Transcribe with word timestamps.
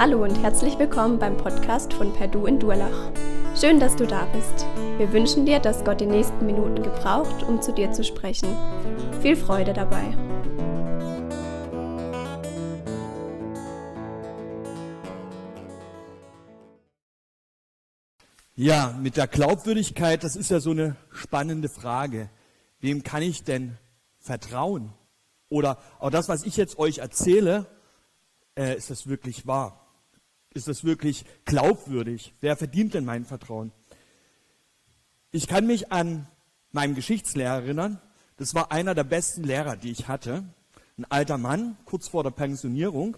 Hallo 0.00 0.22
und 0.24 0.34
herzlich 0.42 0.78
willkommen 0.78 1.18
beim 1.18 1.36
Podcast 1.36 1.92
von 1.92 2.10
Perdu 2.14 2.46
in 2.46 2.58
Durlach. 2.58 3.12
Schön, 3.54 3.78
dass 3.78 3.96
du 3.96 4.06
da 4.06 4.24
bist. 4.32 4.64
Wir 4.96 5.12
wünschen 5.12 5.44
dir, 5.44 5.60
dass 5.60 5.84
Gott 5.84 6.00
die 6.00 6.06
nächsten 6.06 6.46
Minuten 6.46 6.82
gebraucht, 6.82 7.42
um 7.42 7.60
zu 7.60 7.70
dir 7.74 7.92
zu 7.92 8.02
sprechen. 8.02 8.48
Viel 9.20 9.36
Freude 9.36 9.74
dabei. 9.74 10.16
Ja, 18.54 18.98
mit 18.98 19.18
der 19.18 19.26
Glaubwürdigkeit, 19.26 20.24
das 20.24 20.34
ist 20.34 20.50
ja 20.50 20.60
so 20.60 20.70
eine 20.70 20.96
spannende 21.12 21.68
Frage. 21.68 22.30
Wem 22.80 23.02
kann 23.02 23.20
ich 23.20 23.44
denn 23.44 23.76
vertrauen? 24.18 24.94
Oder 25.50 25.76
auch 25.98 26.08
das, 26.08 26.30
was 26.30 26.44
ich 26.44 26.56
jetzt 26.56 26.78
euch 26.78 27.00
erzähle, 27.00 27.66
äh, 28.56 28.74
ist 28.74 28.88
das 28.88 29.06
wirklich 29.06 29.46
wahr? 29.46 29.79
Ist 30.52 30.66
das 30.66 30.82
wirklich 30.82 31.24
glaubwürdig? 31.44 32.34
Wer 32.40 32.56
verdient 32.56 32.94
denn 32.94 33.04
mein 33.04 33.24
Vertrauen? 33.24 33.72
Ich 35.30 35.46
kann 35.46 35.66
mich 35.66 35.92
an 35.92 36.26
meinen 36.72 36.96
Geschichtslehrer 36.96 37.62
erinnern. 37.62 38.00
Das 38.36 38.54
war 38.54 38.72
einer 38.72 38.96
der 38.96 39.04
besten 39.04 39.44
Lehrer, 39.44 39.76
die 39.76 39.92
ich 39.92 40.08
hatte. 40.08 40.44
Ein 40.98 41.04
alter 41.08 41.38
Mann, 41.38 41.76
kurz 41.84 42.08
vor 42.08 42.24
der 42.24 42.32
Pensionierung. 42.32 43.16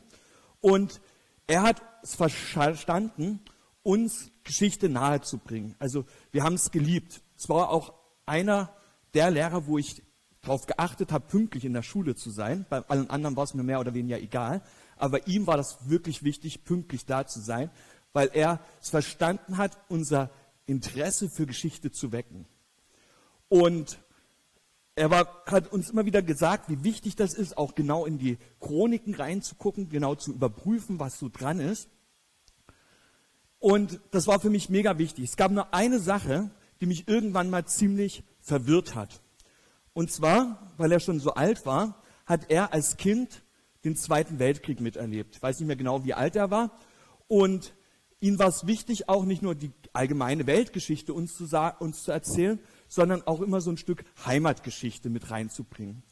Und 0.60 1.00
er 1.46 1.62
hat 1.62 1.82
es 2.02 2.14
verstanden, 2.14 3.40
uns 3.82 4.30
Geschichte 4.44 4.90
nahezubringen. 4.90 5.74
Also 5.78 6.04
wir 6.32 6.42
haben 6.42 6.54
es 6.54 6.70
geliebt. 6.70 7.22
Es 7.38 7.48
war 7.48 7.70
auch 7.70 7.94
einer 8.26 8.70
der 9.14 9.30
Lehrer, 9.30 9.66
wo 9.66 9.78
ich 9.78 10.02
darauf 10.42 10.66
geachtet 10.66 11.12
habe, 11.12 11.26
pünktlich 11.26 11.64
in 11.64 11.72
der 11.72 11.82
Schule 11.82 12.14
zu 12.14 12.30
sein. 12.30 12.66
Bei 12.68 12.86
allen 12.88 13.08
anderen 13.08 13.36
war 13.36 13.44
es 13.44 13.54
mir 13.54 13.62
mehr 13.62 13.80
oder 13.80 13.94
weniger 13.94 14.20
egal 14.20 14.62
aber 15.02 15.26
ihm 15.26 15.48
war 15.48 15.56
das 15.56 15.88
wirklich 15.88 16.22
wichtig, 16.22 16.62
pünktlich 16.62 17.04
da 17.06 17.26
zu 17.26 17.40
sein, 17.40 17.72
weil 18.12 18.30
er 18.34 18.60
es 18.80 18.90
verstanden 18.90 19.56
hat, 19.56 19.76
unser 19.88 20.30
Interesse 20.64 21.28
für 21.28 21.44
Geschichte 21.44 21.90
zu 21.90 22.12
wecken. 22.12 22.46
Und 23.48 23.98
er 24.94 25.10
war, 25.10 25.42
hat 25.46 25.72
uns 25.72 25.90
immer 25.90 26.06
wieder 26.06 26.22
gesagt, 26.22 26.70
wie 26.70 26.84
wichtig 26.84 27.16
das 27.16 27.34
ist, 27.34 27.58
auch 27.58 27.74
genau 27.74 28.06
in 28.06 28.18
die 28.18 28.38
Chroniken 28.60 29.16
reinzugucken, 29.16 29.88
genau 29.88 30.14
zu 30.14 30.32
überprüfen, 30.32 31.00
was 31.00 31.18
so 31.18 31.28
dran 31.28 31.58
ist. 31.58 31.88
Und 33.58 33.98
das 34.12 34.28
war 34.28 34.38
für 34.38 34.50
mich 34.50 34.68
mega 34.68 34.98
wichtig. 34.98 35.24
Es 35.24 35.36
gab 35.36 35.50
nur 35.50 35.74
eine 35.74 35.98
Sache, 35.98 36.52
die 36.80 36.86
mich 36.86 37.08
irgendwann 37.08 37.50
mal 37.50 37.64
ziemlich 37.64 38.22
verwirrt 38.40 38.94
hat. 38.94 39.20
Und 39.94 40.12
zwar, 40.12 40.72
weil 40.76 40.92
er 40.92 41.00
schon 41.00 41.18
so 41.18 41.34
alt 41.34 41.66
war, 41.66 42.00
hat 42.24 42.50
er 42.50 42.72
als 42.72 42.96
Kind 42.96 43.41
den 43.84 43.96
Zweiten 43.96 44.38
Weltkrieg 44.38 44.80
miterlebt. 44.80 45.36
Ich 45.36 45.42
weiß 45.42 45.58
nicht 45.58 45.66
mehr 45.66 45.76
genau, 45.76 46.04
wie 46.04 46.14
alt 46.14 46.36
er 46.36 46.50
war. 46.50 46.78
Und 47.28 47.74
ihm 48.20 48.38
war 48.38 48.48
es 48.48 48.66
wichtig, 48.66 49.08
auch 49.08 49.24
nicht 49.24 49.42
nur 49.42 49.54
die 49.54 49.72
allgemeine 49.92 50.46
Weltgeschichte 50.46 51.12
uns 51.12 51.36
zu, 51.36 51.44
uns 51.80 52.04
zu 52.04 52.12
erzählen, 52.12 52.58
sondern 52.88 53.22
auch 53.26 53.40
immer 53.40 53.60
so 53.60 53.70
ein 53.70 53.76
Stück 53.76 54.04
Heimatgeschichte 54.24 55.10
mit 55.10 55.30
reinzubringen. 55.30 56.02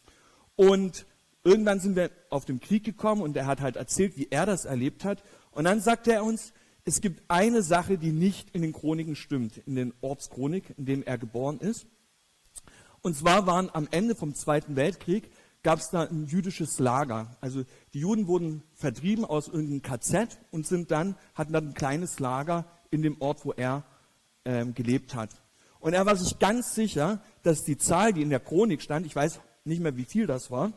Und 0.57 1.07
irgendwann 1.45 1.81
sind 1.81 1.97
wir 1.97 2.11
auf 2.29 2.45
den 2.45 2.61
Krieg 2.61 2.85
gekommen 2.85 3.23
und 3.23 3.37
er 3.37 3.47
hat 3.47 3.61
halt 3.61 3.77
erzählt, 3.77 4.17
wie 4.17 4.29
er 4.31 4.47
das 4.47 4.65
erlebt 4.65 5.05
hat. 5.05 5.23
Und 5.53 5.65
dann 5.65 5.81
sagte 5.81 6.13
er 6.13 6.25
uns, 6.25 6.53
es 6.85 7.01
gibt 7.01 7.23
eine 7.29 7.63
Sache, 7.63 7.98
die 7.98 8.13
nicht 8.13 8.51
in 8.51 8.63
den 8.63 8.73
Chroniken 8.73 9.15
stimmt, 9.15 9.59
in 9.59 9.77
den 9.77 9.95
Ortschronik, 10.01 10.75
in 10.77 10.87
dem 10.87 11.03
er 11.03 11.19
geboren 11.19 11.59
ist. 11.61 11.87
Und 13.03 13.17
zwar 13.17 13.47
waren 13.47 13.71
am 13.73 13.89
Ende 13.91 14.15
vom 14.15 14.35
Zweiten 14.35 14.77
Weltkrieg 14.77 15.31
gab 15.62 15.78
es 15.78 15.91
da 15.91 16.03
ein 16.03 16.27
jüdisches 16.27 16.78
Lager. 16.78 17.36
Also 17.40 17.64
die 17.92 18.01
Juden 18.01 18.27
wurden 18.27 18.62
vertrieben 18.74 19.24
aus 19.24 19.48
irgendeinem 19.48 19.83
KZ 19.83 20.39
und 20.51 20.67
sind 20.67 20.90
dann, 20.90 21.17
hatten 21.35 21.52
dann 21.52 21.68
ein 21.68 21.74
kleines 21.74 22.18
Lager 22.18 22.64
in 22.90 23.02
dem 23.02 23.20
Ort, 23.20 23.45
wo 23.45 23.52
er 23.52 23.85
ähm, 24.45 24.74
gelebt 24.74 25.14
hat. 25.14 25.30
Und 25.80 25.95
er 25.95 26.07
war 26.07 26.17
sich 26.17 26.39
ganz 26.39 26.74
sicher, 26.74 27.23
dass 27.42 27.64
die 27.64 27.79
Zahl, 27.79 28.12
die 28.12 28.23
in 28.23 28.30
der 28.30 28.40
Chronik 28.40 28.83
stand, 28.83 29.07
ich 29.07 29.17
weiß 29.17 29.40
nicht 29.64 29.80
mehr, 29.80 29.96
wie 29.96 30.05
viel 30.05 30.27
das 30.27 30.51
war, 30.51 30.73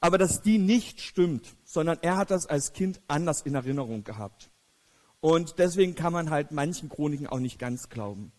aber 0.00 0.18
dass 0.18 0.42
die 0.42 0.58
nicht 0.58 1.00
stimmt, 1.00 1.56
sondern 1.64 1.98
er 2.02 2.16
hat 2.16 2.30
das 2.30 2.46
als 2.46 2.72
Kind 2.72 3.00
anders 3.08 3.42
in 3.42 3.54
Erinnerung 3.54 4.04
gehabt. 4.04 4.50
Und 5.20 5.58
deswegen 5.58 5.94
kann 5.94 6.12
man 6.12 6.30
halt 6.30 6.50
manchen 6.50 6.88
Chroniken 6.88 7.28
auch 7.28 7.38
nicht 7.38 7.58
ganz 7.58 7.88
glauben. 7.88 8.32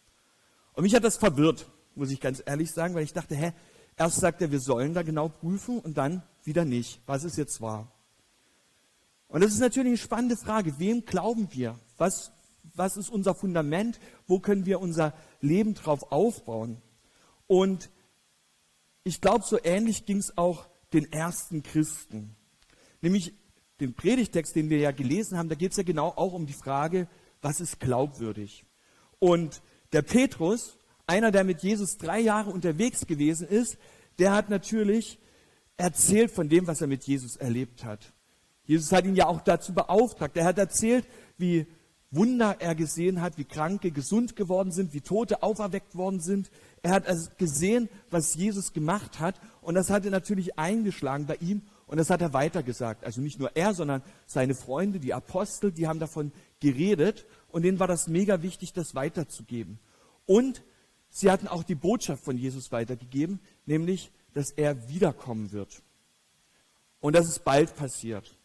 Und 0.73 0.84
mich 0.84 0.94
hat 0.94 1.03
das 1.03 1.18
verwirrt, 1.18 1.68
muss 1.95 2.12
ich 2.12 2.19
ganz 2.19 2.44
ehrlich 2.45 2.72
sagen, 2.72 2.94
weil 2.95 3.03
ich 3.03 3.13
dachte, 3.13 3.35
hä, 3.35 3.53
Erst 3.96 4.20
sagt 4.20 4.42
er, 4.42 4.52
wir 4.52 4.59
sollen 4.59 4.94
da 4.94 5.04
genau 5.04 5.30
prüfen 5.30 5.80
und 5.80 5.98
dann 5.98 6.24
wieder 6.44 6.66
nicht. 6.66 7.02
Was 7.06 7.24
ist 7.24 7.38
jetzt 7.38 7.62
wahr? 7.62 7.92
Und 9.28 9.44
das 9.44 9.54
ist 9.54 9.59
natürlich 9.59 9.88
eine 9.88 9.98
spannende 9.98 10.38
Frage. 10.38 10.80
Wem 10.80 11.06
glauben 11.06 11.48
wir? 11.52 11.80
Was, 11.98 12.31
was 12.76 12.98
ist 12.98 13.09
unser 13.09 13.36
Fundament? 13.36 14.00
Wo 14.28 14.40
können 14.40 14.66
wir 14.66 14.80
unser 14.80 15.14
Leben 15.42 15.74
drauf 15.74 16.12
aufbauen? 16.12 16.81
Und 17.48 17.90
ich 19.04 19.22
glaube, 19.22 19.44
so 19.46 19.59
ähnlich 19.64 20.06
ging 20.06 20.18
es 20.18 20.38
auch 20.38 20.68
den 20.94 21.12
ersten 21.12 21.64
Christen. 21.64 22.36
Nämlich 23.02 23.34
den 23.80 23.94
Predigtext, 23.96 24.56
den 24.56 24.70
wir 24.70 24.78
ja 24.78 24.92
gelesen 24.92 25.38
haben, 25.38 25.50
da 25.50 25.56
geht 25.56 25.72
es 25.72 25.78
ja 25.78 25.84
genau 25.84 26.10
auch 26.10 26.34
um 26.34 26.46
die 26.46 26.54
Frage, 26.54 27.08
was 27.42 27.60
ist 27.60 27.80
glaubwürdig? 27.80 28.66
Und 29.20 29.62
der 29.92 30.04
Petrus 30.04 30.78
einer, 31.08 31.31
der 31.31 31.44
mit 31.44 31.62
Jesus 31.62 31.97
drei 31.97 32.19
Jahre 32.19 32.50
unterwegs 32.50 33.06
gewesen 33.06 33.47
ist, 33.47 33.78
der 34.19 34.31
hat 34.31 34.50
natürlich 34.50 35.19
erzählt 35.78 36.31
von 36.31 36.50
dem, 36.50 36.68
was 36.68 36.81
er 36.81 36.88
mit 36.88 37.03
Jesus 37.03 37.36
erlebt 37.36 37.84
hat. 37.84 38.14
Jesus 38.66 38.91
hat 38.91 39.06
ihn 39.06 39.16
ja 39.16 39.28
auch 39.28 39.42
dazu 39.42 39.74
beauftragt. 39.74 40.38
Er 40.38 40.46
hat 40.46 40.58
erzählt, 40.58 41.06
wie 41.38 41.68
Wunder 42.12 42.58
er 42.59 42.75
gesehen 42.75 43.22
hat, 43.22 43.38
wie 43.40 43.44
Kranke 43.44 43.90
gesund 43.90 44.36
geworden 44.36 44.72
sind, 44.72 44.94
wie 44.94 45.02
Tote 45.02 45.42
auferweckt 45.42 45.96
worden 45.96 46.19
sind. 46.19 46.52
Er 46.84 46.92
hat 46.92 47.08
also 47.08 47.31
gesehen, 47.38 47.90
was 48.12 48.36
Jesus 48.36 48.72
gemacht 48.72 49.19
hat 49.19 49.42
und 49.62 49.74
das 49.74 49.90
hat 49.90 50.06
er 50.06 50.12
natürlich 50.12 50.58
eingeschlagen 50.59 51.25
bei 51.25 51.38
ihm 51.38 51.63
und 51.88 51.97
das 51.97 52.12
hat 52.12 52.22
er 52.22 52.34
weitergesagt. 52.34 53.03
Also 53.03 53.19
nicht 53.19 53.40
nur 53.40 53.56
er, 53.56 53.74
sondern 53.74 54.03
seine 54.28 54.53
Freunde, 54.53 55.00
die 55.00 55.13
Apostel, 55.13 55.72
die 55.72 55.88
haben 55.88 56.00
davon 56.00 56.31
geredet 56.59 57.25
und 57.50 57.63
denen 57.63 57.80
war 57.80 57.88
das 57.88 58.08
mega 58.08 58.44
wichtig, 58.44 58.74
das 58.74 58.94
weiterzugeben. 58.94 59.80
Und 60.28 60.62
Sie 61.16 61.29
hatten 61.29 61.47
auch 61.47 61.62
die 61.62 61.75
Botschaft 61.75 62.24
von 62.24 62.40
Jesus 62.40 62.72
weitergegeben, 62.72 63.40
nämlich, 63.68 64.12
dass 64.34 64.50
er 64.50 64.90
wiederkommen 64.90 65.51
wird. 65.51 65.84
Und 67.01 67.16
das 67.16 67.28
ist 67.28 67.44
bald 67.44 67.75
passiert. 67.75 68.35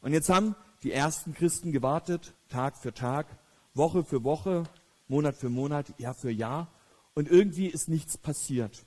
Und 0.00 0.14
jetzt 0.14 0.30
haben 0.30 0.56
die 0.82 0.92
ersten 0.92 1.34
Christen 1.34 1.72
gewartet, 1.72 2.32
Tag 2.48 2.78
für 2.78 2.94
Tag, 2.94 3.26
Woche 3.74 4.02
für 4.02 4.24
Woche, 4.24 4.64
Monat 5.08 5.36
für 5.36 5.50
Monat, 5.50 5.92
Jahr 5.98 6.14
für 6.14 6.30
Jahr. 6.30 6.72
Und 7.12 7.28
irgendwie 7.28 7.66
ist 7.66 7.90
nichts 7.90 8.16
passiert. 8.16 8.86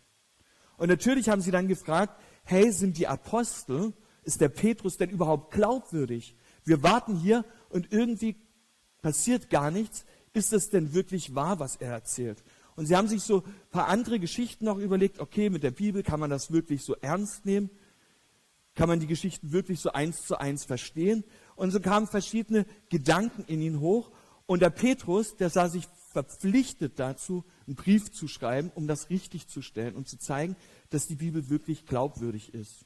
Und 0.78 0.90
natürlich 0.90 1.30
haben 1.30 1.42
sie 1.42 1.52
dann 1.52 1.68
gefragt, 1.68 2.20
hey, 2.46 2.72
sind 2.72 2.98
die 2.98 3.06
Apostel, 3.06 3.94
ist 4.24 4.42
der 4.42 4.50
Petrus 4.50 4.98
denn 4.98 5.12
überhaupt 5.12 5.54
glaubwürdig? 5.54 6.36
Wir 6.64 6.82
warten 6.82 7.16
hier 7.16 7.46
und 7.70 7.94
irgendwie 7.94 8.38
passiert 9.04 9.52
gar 9.52 9.70
nichts. 9.70 10.04
Ist 10.34 10.52
es 10.52 10.72
denn 10.72 10.94
wirklich 10.94 11.36
wahr, 11.36 11.60
was 11.60 11.76
er 11.76 11.92
erzählt? 11.92 12.44
Und 12.80 12.86
sie 12.86 12.96
haben 12.96 13.10
sich 13.10 13.24
so 13.24 13.44
ein 13.44 13.54
paar 13.72 13.90
andere 13.90 14.22
Geschichten 14.22 14.64
noch 14.64 14.78
überlegt, 14.78 15.20
okay, 15.20 15.50
mit 15.50 15.64
der 15.64 15.72
Bibel 15.72 16.02
kann 16.02 16.22
man 16.22 16.30
das 16.30 16.50
wirklich 16.50 16.82
so 16.82 16.96
ernst 17.02 17.46
nehmen? 17.46 17.70
Kann 18.74 18.88
man 18.88 19.02
die 19.02 19.06
Geschichten 19.06 19.52
wirklich 19.52 19.82
so 19.82 19.92
eins 19.92 20.26
zu 20.26 20.40
eins 20.40 20.64
verstehen? 20.64 21.26
Und 21.58 21.72
so 21.72 21.82
kamen 21.82 22.08
verschiedene 22.08 22.66
Gedanken 22.90 23.44
in 23.48 23.62
ihn 23.62 23.82
hoch. 23.82 24.12
Und 24.46 24.62
der 24.62 24.70
Petrus, 24.70 25.36
der 25.36 25.50
sah 25.50 25.68
sich 25.68 25.90
verpflichtet 26.14 27.00
dazu, 27.00 27.44
einen 27.68 27.76
Brief 27.76 28.14
zu 28.14 28.30
schreiben, 28.30 28.72
um 28.74 28.88
das 28.88 29.10
richtig 29.10 29.50
zu 29.50 29.62
stellen 29.62 29.94
und 29.94 30.08
zu 30.08 30.18
zeigen, 30.18 30.56
dass 30.90 31.06
die 31.06 31.16
Bibel 31.16 31.50
wirklich 31.50 31.86
glaubwürdig 31.86 32.54
ist. 32.54 32.86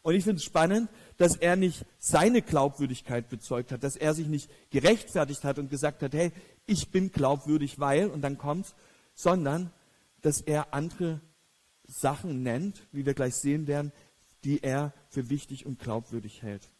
Und 0.00 0.14
ich 0.14 0.24
finde 0.24 0.38
es 0.38 0.44
spannend, 0.44 0.88
dass 1.18 1.36
er 1.36 1.56
nicht 1.56 1.84
seine 1.98 2.40
Glaubwürdigkeit 2.40 3.28
bezeugt 3.28 3.72
hat, 3.72 3.84
dass 3.84 3.96
er 3.96 4.14
sich 4.14 4.26
nicht 4.26 4.50
gerechtfertigt 4.70 5.44
hat 5.44 5.58
und 5.58 5.68
gesagt 5.68 6.02
hat, 6.02 6.14
hey, 6.14 6.32
ich 6.64 6.90
bin 6.90 7.12
glaubwürdig, 7.12 7.78
weil, 7.78 8.08
und 8.08 8.22
dann 8.22 8.38
kommt's, 8.38 8.74
sondern 9.14 9.72
dass 10.20 10.40
er 10.40 10.72
andere 10.74 11.20
Sachen 11.86 12.42
nennt, 12.42 12.86
wie 12.92 13.06
wir 13.06 13.14
gleich 13.14 13.34
sehen 13.34 13.66
werden, 13.66 13.92
die 14.42 14.62
er 14.62 14.92
für 15.08 15.28
wichtig 15.30 15.66
und 15.66 15.78
glaubwürdig 15.78 16.42
hält. 16.42 16.70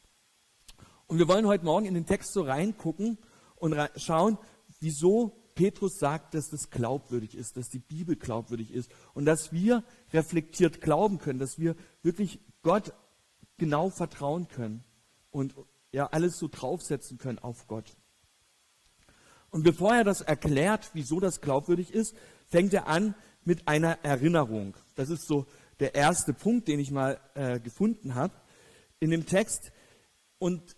Und 1.06 1.18
wir 1.18 1.28
wollen 1.28 1.46
heute 1.46 1.64
Morgen 1.64 1.86
in 1.86 1.94
den 1.94 2.06
Text 2.06 2.32
so 2.32 2.42
reingucken 2.42 3.18
und 3.56 3.74
schauen, 3.96 4.38
wieso 4.80 5.40
Petrus 5.54 5.98
sagt, 5.98 6.34
dass 6.34 6.50
das 6.50 6.70
glaubwürdig 6.70 7.36
ist, 7.36 7.56
dass 7.56 7.68
die 7.68 7.78
Bibel 7.78 8.16
glaubwürdig 8.16 8.72
ist 8.72 8.90
und 9.12 9.24
dass 9.24 9.52
wir 9.52 9.84
reflektiert 10.12 10.80
glauben 10.80 11.18
können, 11.18 11.38
dass 11.38 11.58
wir 11.58 11.76
wirklich 12.02 12.40
Gott 12.62 12.92
genau 13.56 13.90
vertrauen 13.90 14.48
können 14.48 14.82
und 15.30 15.54
ja 15.92 16.06
alles 16.06 16.38
so 16.38 16.48
draufsetzen 16.48 17.18
können 17.18 17.38
auf 17.38 17.66
Gott. 17.68 17.96
Und 19.54 19.62
bevor 19.62 19.94
er 19.94 20.02
das 20.02 20.20
erklärt, 20.20 20.90
wieso 20.94 21.20
das 21.20 21.40
glaubwürdig 21.40 21.94
ist, 21.94 22.16
fängt 22.48 22.74
er 22.74 22.88
an 22.88 23.14
mit 23.44 23.68
einer 23.68 24.00
Erinnerung. 24.02 24.76
Das 24.96 25.10
ist 25.10 25.28
so 25.28 25.46
der 25.78 25.94
erste 25.94 26.32
Punkt, 26.32 26.66
den 26.66 26.80
ich 26.80 26.90
mal 26.90 27.20
äh, 27.34 27.60
gefunden 27.60 28.16
habe 28.16 28.34
in 28.98 29.10
dem 29.10 29.26
Text. 29.26 29.70
Und 30.40 30.74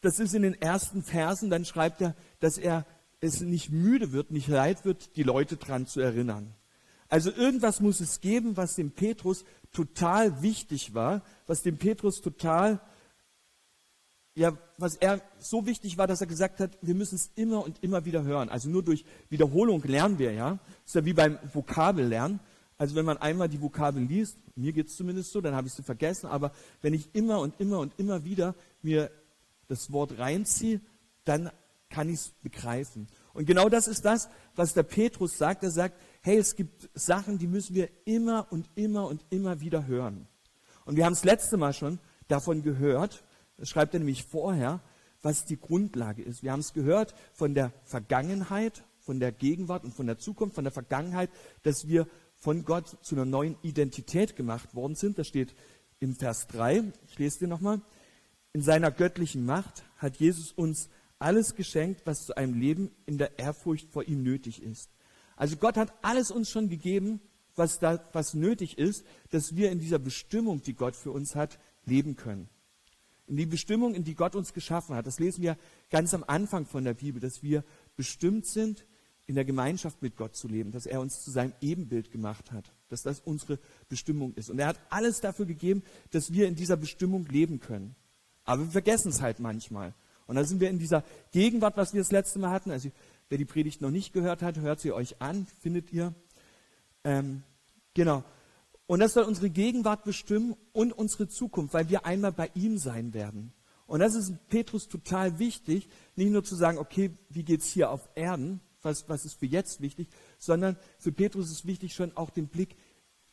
das 0.00 0.18
ist 0.18 0.34
in 0.34 0.42
den 0.42 0.60
ersten 0.60 1.04
Versen, 1.04 1.50
dann 1.50 1.64
schreibt 1.64 2.00
er, 2.00 2.16
dass 2.40 2.58
er 2.58 2.84
es 3.20 3.42
nicht 3.42 3.70
müde 3.70 4.10
wird, 4.10 4.32
nicht 4.32 4.48
leid 4.48 4.84
wird, 4.84 5.14
die 5.14 5.22
Leute 5.22 5.56
dran 5.56 5.86
zu 5.86 6.00
erinnern. 6.00 6.52
Also 7.06 7.30
irgendwas 7.30 7.78
muss 7.78 8.00
es 8.00 8.20
geben, 8.20 8.56
was 8.56 8.74
dem 8.74 8.90
Petrus 8.90 9.44
total 9.70 10.42
wichtig 10.42 10.94
war, 10.94 11.22
was 11.46 11.62
dem 11.62 11.78
Petrus 11.78 12.22
total, 12.22 12.80
ja, 14.36 14.52
was 14.76 14.96
er 14.96 15.22
so 15.38 15.64
wichtig 15.64 15.96
war, 15.96 16.06
dass 16.06 16.20
er 16.20 16.26
gesagt 16.26 16.60
hat, 16.60 16.76
wir 16.82 16.94
müssen 16.94 17.14
es 17.16 17.30
immer 17.36 17.64
und 17.64 17.82
immer 17.82 18.04
wieder 18.04 18.22
hören. 18.22 18.50
Also 18.50 18.68
nur 18.68 18.82
durch 18.82 19.04
Wiederholung 19.30 19.82
lernen 19.82 20.18
wir, 20.18 20.32
ja. 20.32 20.58
Das 20.84 20.88
ist 20.88 20.94
ja 20.94 21.04
wie 21.06 21.14
beim 21.14 21.38
Vokabellernen. 21.54 22.38
Also 22.76 22.94
wenn 22.94 23.06
man 23.06 23.16
einmal 23.16 23.48
die 23.48 23.62
Vokabel 23.62 24.02
liest, 24.02 24.36
mir 24.54 24.74
geht 24.74 24.88
es 24.88 24.96
zumindest 24.96 25.32
so, 25.32 25.40
dann 25.40 25.54
habe 25.54 25.66
ich 25.66 25.72
sie 25.72 25.82
vergessen, 25.82 26.26
aber 26.26 26.52
wenn 26.82 26.92
ich 26.92 27.08
immer 27.14 27.40
und 27.40 27.58
immer 27.58 27.78
und 27.78 27.98
immer 27.98 28.24
wieder 28.24 28.54
mir 28.82 29.10
das 29.68 29.90
Wort 29.90 30.18
reinziehe, 30.18 30.82
dann 31.24 31.50
kann 31.88 32.10
ich 32.10 32.16
es 32.16 32.28
begreifen. 32.42 33.08
Und 33.32 33.46
genau 33.46 33.70
das 33.70 33.88
ist 33.88 34.04
das, 34.04 34.28
was 34.54 34.74
der 34.74 34.82
Petrus 34.82 35.38
sagt. 35.38 35.62
Er 35.62 35.70
sagt, 35.70 35.98
hey, 36.20 36.36
es 36.36 36.56
gibt 36.56 36.90
Sachen, 36.92 37.38
die 37.38 37.46
müssen 37.46 37.74
wir 37.74 37.88
immer 38.04 38.46
und 38.50 38.68
immer 38.74 39.06
und 39.06 39.24
immer 39.30 39.60
wieder 39.60 39.86
hören. 39.86 40.28
Und 40.84 40.96
wir 40.96 41.06
haben 41.06 41.14
das 41.14 41.24
letzte 41.24 41.56
Mal 41.56 41.72
schon 41.72 41.98
davon 42.28 42.62
gehört, 42.62 43.24
das 43.56 43.68
schreibt 43.68 43.94
er 43.94 44.00
nämlich 44.00 44.24
vorher, 44.24 44.80
was 45.22 45.44
die 45.44 45.58
Grundlage 45.58 46.22
ist. 46.22 46.42
Wir 46.42 46.52
haben 46.52 46.60
es 46.60 46.72
gehört 46.72 47.14
von 47.32 47.54
der 47.54 47.72
Vergangenheit, 47.84 48.84
von 49.00 49.20
der 49.20 49.32
Gegenwart 49.32 49.84
und 49.84 49.94
von 49.94 50.06
der 50.06 50.18
Zukunft, 50.18 50.54
von 50.54 50.64
der 50.64 50.72
Vergangenheit, 50.72 51.30
dass 51.62 51.88
wir 51.88 52.06
von 52.36 52.64
Gott 52.64 52.98
zu 53.02 53.14
einer 53.14 53.24
neuen 53.24 53.56
Identität 53.62 54.36
gemacht 54.36 54.74
worden 54.74 54.94
sind. 54.94 55.18
Das 55.18 55.26
steht 55.26 55.54
im 56.00 56.14
Vers 56.14 56.46
3. 56.48 56.92
Ich 57.08 57.18
lese 57.18 57.40
dir 57.40 57.48
nochmal. 57.48 57.80
In 58.52 58.62
seiner 58.62 58.90
göttlichen 58.90 59.44
Macht 59.44 59.84
hat 59.96 60.16
Jesus 60.16 60.52
uns 60.52 60.88
alles 61.18 61.54
geschenkt, 61.54 62.02
was 62.04 62.26
zu 62.26 62.36
einem 62.36 62.54
Leben 62.54 62.90
in 63.06 63.18
der 63.18 63.38
Ehrfurcht 63.38 63.90
vor 63.90 64.04
ihm 64.04 64.22
nötig 64.22 64.62
ist. 64.62 64.90
Also 65.36 65.56
Gott 65.56 65.76
hat 65.76 65.92
alles 66.02 66.30
uns 66.30 66.50
schon 66.50 66.68
gegeben, 66.68 67.20
was, 67.54 67.78
da, 67.78 68.02
was 68.12 68.34
nötig 68.34 68.78
ist, 68.78 69.04
dass 69.30 69.56
wir 69.56 69.70
in 69.70 69.78
dieser 69.78 69.98
Bestimmung, 69.98 70.62
die 70.62 70.74
Gott 70.74 70.96
für 70.96 71.10
uns 71.10 71.34
hat, 71.34 71.58
leben 71.84 72.16
können. 72.16 72.48
In 73.26 73.36
die 73.36 73.46
Bestimmung, 73.46 73.94
in 73.94 74.04
die 74.04 74.14
Gott 74.14 74.36
uns 74.36 74.52
geschaffen 74.52 74.94
hat. 74.94 75.06
Das 75.06 75.18
lesen 75.18 75.42
wir 75.42 75.56
ganz 75.90 76.14
am 76.14 76.24
Anfang 76.26 76.66
von 76.66 76.84
der 76.84 76.94
Bibel, 76.94 77.20
dass 77.20 77.42
wir 77.42 77.64
bestimmt 77.96 78.46
sind, 78.46 78.86
in 79.26 79.34
der 79.34 79.44
Gemeinschaft 79.44 80.02
mit 80.02 80.16
Gott 80.16 80.36
zu 80.36 80.46
leben, 80.46 80.70
dass 80.70 80.86
er 80.86 81.00
uns 81.00 81.22
zu 81.22 81.30
seinem 81.32 81.52
Ebenbild 81.60 82.12
gemacht 82.12 82.52
hat, 82.52 82.72
dass 82.88 83.02
das 83.02 83.20
unsere 83.20 83.58
Bestimmung 83.88 84.34
ist. 84.34 84.50
Und 84.50 84.60
er 84.60 84.68
hat 84.68 84.80
alles 84.88 85.20
dafür 85.20 85.46
gegeben, 85.46 85.82
dass 86.12 86.32
wir 86.32 86.46
in 86.46 86.54
dieser 86.54 86.76
Bestimmung 86.76 87.26
leben 87.26 87.58
können. 87.58 87.96
Aber 88.44 88.62
wir 88.62 88.70
vergessen 88.70 89.08
es 89.08 89.20
halt 89.20 89.40
manchmal. 89.40 89.94
Und 90.26 90.36
da 90.36 90.44
sind 90.44 90.60
wir 90.60 90.70
in 90.70 90.78
dieser 90.78 91.04
Gegenwart, 91.32 91.76
was 91.76 91.92
wir 91.92 92.00
das 92.00 92.12
letzte 92.12 92.38
Mal 92.38 92.50
hatten. 92.50 92.70
Also 92.70 92.90
wer 93.28 93.38
die 93.38 93.44
Predigt 93.44 93.80
noch 93.80 93.90
nicht 93.90 94.12
gehört 94.12 94.42
hat, 94.42 94.58
hört 94.58 94.80
sie 94.80 94.92
euch 94.92 95.20
an, 95.20 95.46
findet 95.60 95.92
ihr. 95.92 96.14
Ähm, 97.02 97.42
genau. 97.94 98.24
Und 98.86 99.00
das 99.00 99.14
soll 99.14 99.24
unsere 99.24 99.50
Gegenwart 99.50 100.04
bestimmen 100.04 100.54
und 100.72 100.92
unsere 100.92 101.28
Zukunft, 101.28 101.74
weil 101.74 101.88
wir 101.88 102.06
einmal 102.06 102.32
bei 102.32 102.50
ihm 102.54 102.78
sein 102.78 103.14
werden. 103.14 103.52
Und 103.86 104.00
das 104.00 104.14
ist 104.14 104.32
Petrus 104.48 104.88
total 104.88 105.38
wichtig, 105.38 105.88
nicht 106.14 106.30
nur 106.30 106.44
zu 106.44 106.54
sagen, 106.54 106.78
okay, 106.78 107.10
wie 107.28 107.44
geht 107.44 107.60
es 107.60 107.68
hier 107.68 107.90
auf 107.90 108.08
Erden, 108.14 108.60
was, 108.82 109.08
was 109.08 109.24
ist 109.24 109.38
für 109.38 109.46
jetzt 109.46 109.80
wichtig, 109.80 110.08
sondern 110.38 110.76
für 110.98 111.12
Petrus 111.12 111.50
ist 111.50 111.66
wichtig 111.66 111.94
schon 111.94 112.16
auch 112.16 112.30
den 112.30 112.48
Blick 112.48 112.76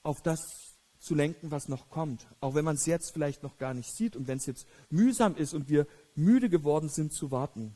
auf 0.02 0.22
das 0.22 0.74
zu 1.00 1.16
lenken, 1.16 1.52
was 1.52 1.68
noch 1.68 1.90
kommt. 1.90 2.28
Auch 2.40 2.56
wenn 2.56 2.66
man 2.66 2.76
es 2.76 2.86
jetzt 2.86 3.12
vielleicht 3.12 3.44
noch 3.44 3.58
gar 3.58 3.74
nicht 3.74 3.92
sieht 3.92 4.16
und 4.16 4.28
wenn 4.28 4.38
es 4.38 4.46
jetzt 4.46 4.68
mühsam 4.90 5.36
ist 5.36 5.54
und 5.54 5.70
wir 5.70 5.86
müde 6.16 6.50
geworden 6.50 6.90
sind 6.90 7.14
zu 7.14 7.30
warten. 7.30 7.76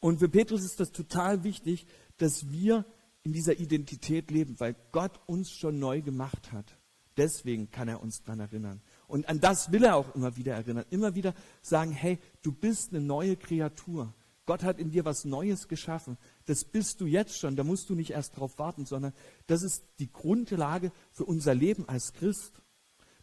Und 0.00 0.18
für 0.18 0.28
Petrus 0.28 0.64
ist 0.64 0.80
das 0.80 0.92
total 0.92 1.44
wichtig, 1.44 1.86
dass 2.18 2.50
wir 2.50 2.84
in 3.24 3.32
dieser 3.32 3.58
Identität 3.58 4.30
leben, 4.30 4.58
weil 4.58 4.74
Gott 4.90 5.20
uns 5.26 5.50
schon 5.50 5.78
neu 5.78 6.02
gemacht 6.02 6.52
hat. 6.52 6.76
Deswegen 7.16 7.70
kann 7.70 7.88
er 7.88 8.02
uns 8.02 8.22
daran 8.22 8.40
erinnern. 8.40 8.80
Und 9.06 9.28
an 9.28 9.40
das 9.40 9.70
will 9.70 9.84
er 9.84 9.96
auch 9.96 10.14
immer 10.14 10.36
wieder 10.36 10.54
erinnern. 10.54 10.86
Immer 10.90 11.14
wieder 11.14 11.34
sagen, 11.60 11.92
hey, 11.92 12.18
du 12.42 12.52
bist 12.52 12.90
eine 12.90 13.00
neue 13.00 13.36
Kreatur. 13.36 14.14
Gott 14.46 14.62
hat 14.62 14.78
in 14.78 14.90
dir 14.90 15.04
was 15.04 15.24
Neues 15.24 15.68
geschaffen. 15.68 16.16
Das 16.46 16.64
bist 16.64 17.00
du 17.00 17.06
jetzt 17.06 17.38
schon. 17.38 17.54
Da 17.54 17.64
musst 17.64 17.90
du 17.90 17.94
nicht 17.94 18.10
erst 18.10 18.36
drauf 18.36 18.58
warten, 18.58 18.86
sondern 18.86 19.12
das 19.46 19.62
ist 19.62 19.84
die 19.98 20.10
Grundlage 20.10 20.90
für 21.12 21.24
unser 21.24 21.54
Leben 21.54 21.88
als 21.88 22.12
Christ. 22.14 22.62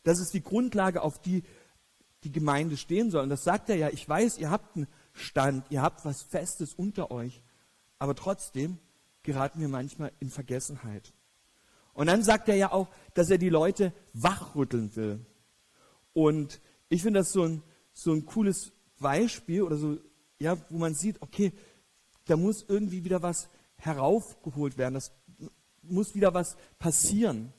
Das 0.03 0.19
ist 0.19 0.33
die 0.33 0.43
Grundlage, 0.43 1.01
auf 1.01 1.19
die 1.19 1.43
die 2.23 2.31
Gemeinde 2.31 2.77
stehen 2.77 3.11
soll. 3.11 3.23
Und 3.23 3.29
das 3.29 3.43
sagt 3.43 3.69
er 3.69 3.75
ja. 3.75 3.89
Ich 3.89 4.07
weiß, 4.07 4.37
ihr 4.37 4.51
habt 4.51 4.75
einen 4.75 4.87
Stand, 5.13 5.65
ihr 5.71 5.81
habt 5.81 6.05
was 6.05 6.21
Festes 6.21 6.73
unter 6.73 7.11
euch. 7.11 7.41
Aber 7.97 8.15
trotzdem 8.15 8.77
geraten 9.23 9.59
wir 9.59 9.67
manchmal 9.67 10.11
in 10.19 10.29
Vergessenheit. 10.29 11.13
Und 11.93 12.07
dann 12.07 12.23
sagt 12.23 12.47
er 12.49 12.55
ja 12.55 12.71
auch, 12.71 12.87
dass 13.13 13.29
er 13.29 13.37
die 13.37 13.49
Leute 13.49 13.93
wachrütteln 14.13 14.95
will. 14.95 15.25
Und 16.13 16.61
ich 16.87 17.01
finde 17.01 17.19
das 17.19 17.31
so 17.31 17.43
ein, 17.43 17.63
so 17.93 18.13
ein 18.13 18.25
cooles 18.25 18.71
Beispiel 18.99 19.63
oder 19.63 19.77
so, 19.77 19.97
ja, 20.39 20.57
wo 20.69 20.77
man 20.77 20.93
sieht, 20.93 21.21
okay, 21.21 21.51
da 22.25 22.37
muss 22.37 22.63
irgendwie 22.67 23.03
wieder 23.03 23.21
was 23.21 23.49
heraufgeholt 23.77 24.77
werden, 24.77 24.93
das 24.93 25.11
muss 25.81 26.15
wieder 26.15 26.33
was 26.33 26.57
passieren. 26.77 27.53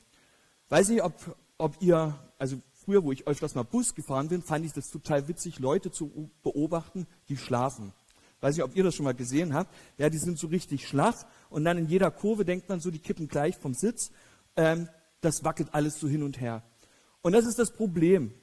Weiß 0.69 0.89
nicht, 0.89 1.03
ob, 1.03 1.13
ob 1.57 1.81
ihr, 1.81 2.17
also 2.37 2.57
früher, 2.73 3.03
wo 3.03 3.11
ich 3.11 3.27
öfters 3.27 3.55
mal 3.55 3.63
Bus 3.63 3.93
gefahren 3.93 4.29
bin, 4.29 4.41
fand 4.41 4.65
ich 4.65 4.73
das 4.73 4.89
total 4.89 5.27
witzig, 5.27 5.59
Leute 5.59 5.91
zu 5.91 6.31
beobachten, 6.43 7.07
die 7.29 7.37
schlafen. 7.37 7.93
Weiß 8.41 8.55
nicht, 8.55 8.65
ob 8.65 8.75
ihr 8.75 8.83
das 8.83 8.95
schon 8.95 9.05
mal 9.05 9.13
gesehen 9.13 9.53
habt. 9.53 9.73
Ja, 9.97 10.09
die 10.09 10.17
sind 10.17 10.37
so 10.37 10.47
richtig 10.47 10.87
schlaff 10.87 11.25
und 11.49 11.63
dann 11.63 11.77
in 11.77 11.87
jeder 11.87 12.11
Kurve 12.11 12.43
denkt 12.43 12.67
man 12.69 12.79
so, 12.79 12.91
die 12.91 12.99
kippen 12.99 13.27
gleich 13.27 13.55
vom 13.55 13.73
Sitz. 13.73 14.11
Ähm, 14.55 14.89
das 15.21 15.43
wackelt 15.43 15.69
alles 15.73 15.99
so 15.99 16.07
hin 16.07 16.23
und 16.23 16.41
her. 16.41 16.63
Und 17.21 17.33
das 17.33 17.45
ist 17.45 17.59
das 17.59 17.71
Problem, 17.71 18.33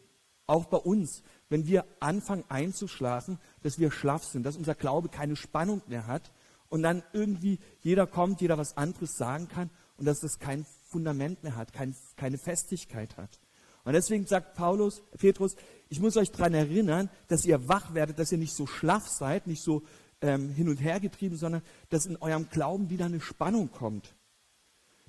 auch 0.47 0.67
bei 0.67 0.79
uns, 0.79 1.23
wenn 1.49 1.67
wir 1.67 1.85
anfangen 2.01 2.45
einzuschlafen, 2.49 3.39
dass 3.63 3.79
wir 3.79 3.91
schlaff 3.91 4.25
sind, 4.25 4.45
dass 4.45 4.57
unser 4.57 4.75
Glaube 4.75 5.09
keine 5.09 5.37
Spannung 5.37 5.83
mehr 5.89 6.07
hat 6.07 6.31
und 6.69 6.83
dann 6.83 7.03
irgendwie 7.13 7.59
jeder 7.81 8.07
kommt, 8.07 8.41
jeder 8.41 8.57
was 8.57 8.77
anderes 8.77 9.17
sagen 9.17 9.49
kann 9.49 9.69
und 9.97 10.07
dass 10.07 10.21
das 10.21 10.39
kein 10.39 10.65
Fundament 10.87 11.43
mehr 11.43 11.57
hat, 11.57 11.73
kein, 11.73 11.95
keine 12.17 12.39
Festigkeit 12.39 13.17
hat. 13.17 13.41
Und 13.89 13.95
deswegen 13.95 14.27
sagt 14.27 14.53
Paulus, 14.53 15.01
Petrus, 15.17 15.57
ich 15.89 15.99
muss 15.99 16.19
euch 16.19 16.31
daran 16.31 16.53
erinnern, 16.53 17.09
dass 17.29 17.47
ihr 17.47 17.69
wach 17.69 17.95
werdet, 17.95 18.19
dass 18.19 18.31
ihr 18.31 18.37
nicht 18.37 18.53
so 18.53 18.67
schlaff 18.67 19.09
seid, 19.09 19.47
nicht 19.47 19.63
so 19.63 19.83
ähm, 20.21 20.51
hin 20.51 20.69
und 20.69 20.77
her 20.77 21.01
getrieben, 21.01 21.39
sondern 21.39 21.63
dass 21.89 22.05
in 22.05 22.19
eurem 22.19 22.51
Glauben 22.51 22.91
wieder 22.91 23.07
eine 23.07 23.23
Spannung 23.23 23.73
kommt. 23.73 24.15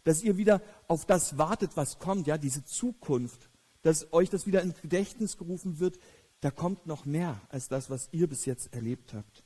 Dass 0.06 0.24
ihr 0.24 0.38
wieder 0.38 0.62
auf 0.88 1.06
das 1.06 1.38
wartet, 1.38 1.72
was 1.76 2.00
kommt, 2.00 2.26
ja, 2.26 2.38
diese 2.38 2.64
Zukunft. 2.64 3.50
Dass 3.82 4.14
euch 4.14 4.30
das 4.30 4.48
wieder 4.48 4.62
ins 4.62 4.80
Gedächtnis 4.80 5.38
gerufen 5.38 5.82
wird, 5.82 6.00
da 6.40 6.50
kommt 6.50 6.88
noch 6.88 7.04
mehr 7.04 7.42
als 7.50 7.68
das, 7.68 7.90
was 7.90 8.08
ihr 8.14 8.30
bis 8.30 8.46
jetzt 8.46 8.74
erlebt 8.74 9.14
habt. 9.14 9.44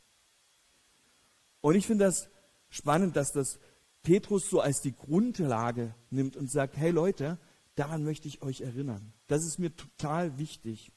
Und 1.60 1.74
ich 1.74 1.88
finde 1.88 2.06
das 2.06 2.30
spannend, 2.70 3.16
dass 3.16 3.32
das 3.32 3.58
Petrus 4.04 4.48
so 4.48 4.60
als 4.60 4.82
die 4.82 4.96
Grundlage 4.96 5.96
nimmt 6.12 6.38
und 6.38 6.52
sagt, 6.52 6.78
hey 6.78 6.92
Leute, 6.92 7.40
daran 7.75 8.03
möchte 8.03 8.27
ich 8.27 8.42
euch 8.42 8.62
erinnern. 8.62 9.13
Das 9.27 9.46
ist 9.46 9.60
mir 9.60 9.75
total 9.75 10.38
wichtig. 10.38 10.92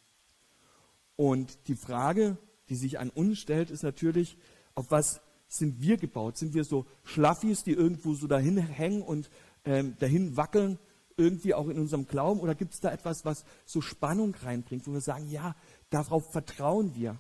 Und 1.17 1.69
die 1.69 1.77
Frage, 1.77 2.37
die 2.69 2.77
sich 2.77 2.99
an 2.99 3.11
uns 3.11 3.39
stellt, 3.39 3.71
ist 3.71 3.83
natürlich, 3.83 4.37
auf 4.75 4.91
was 4.91 5.21
sind 5.49 5.81
wir 5.81 5.97
gebaut? 5.97 6.37
Sind 6.37 6.55
wir 6.55 6.65
so 6.65 6.87
Schlaffis, 7.05 7.63
die 7.63 7.73
irgendwo 7.73 8.15
so 8.15 8.27
dahin 8.27 8.59
hängen 8.59 9.03
und 9.03 9.31
ähm, 9.65 9.97
dahin 9.99 10.37
wackeln, 10.37 10.79
irgendwie 11.17 11.55
auch 11.55 11.69
in 11.69 11.79
unserem 11.79 12.07
Glauben? 12.07 12.41
Oder 12.41 12.55
gibt 12.55 12.75
es 12.75 12.81
da 12.81 12.93
etwas, 12.93 13.25
was 13.25 13.45
so 13.65 13.81
Spannung 13.81 14.35
reinbringt, 14.35 14.87
wo 14.87 14.93
wir 14.93 15.01
sagen, 15.01 15.31
ja, 15.31 15.57
darauf 15.89 16.31
vertrauen 16.33 16.95
wir? 16.95 17.19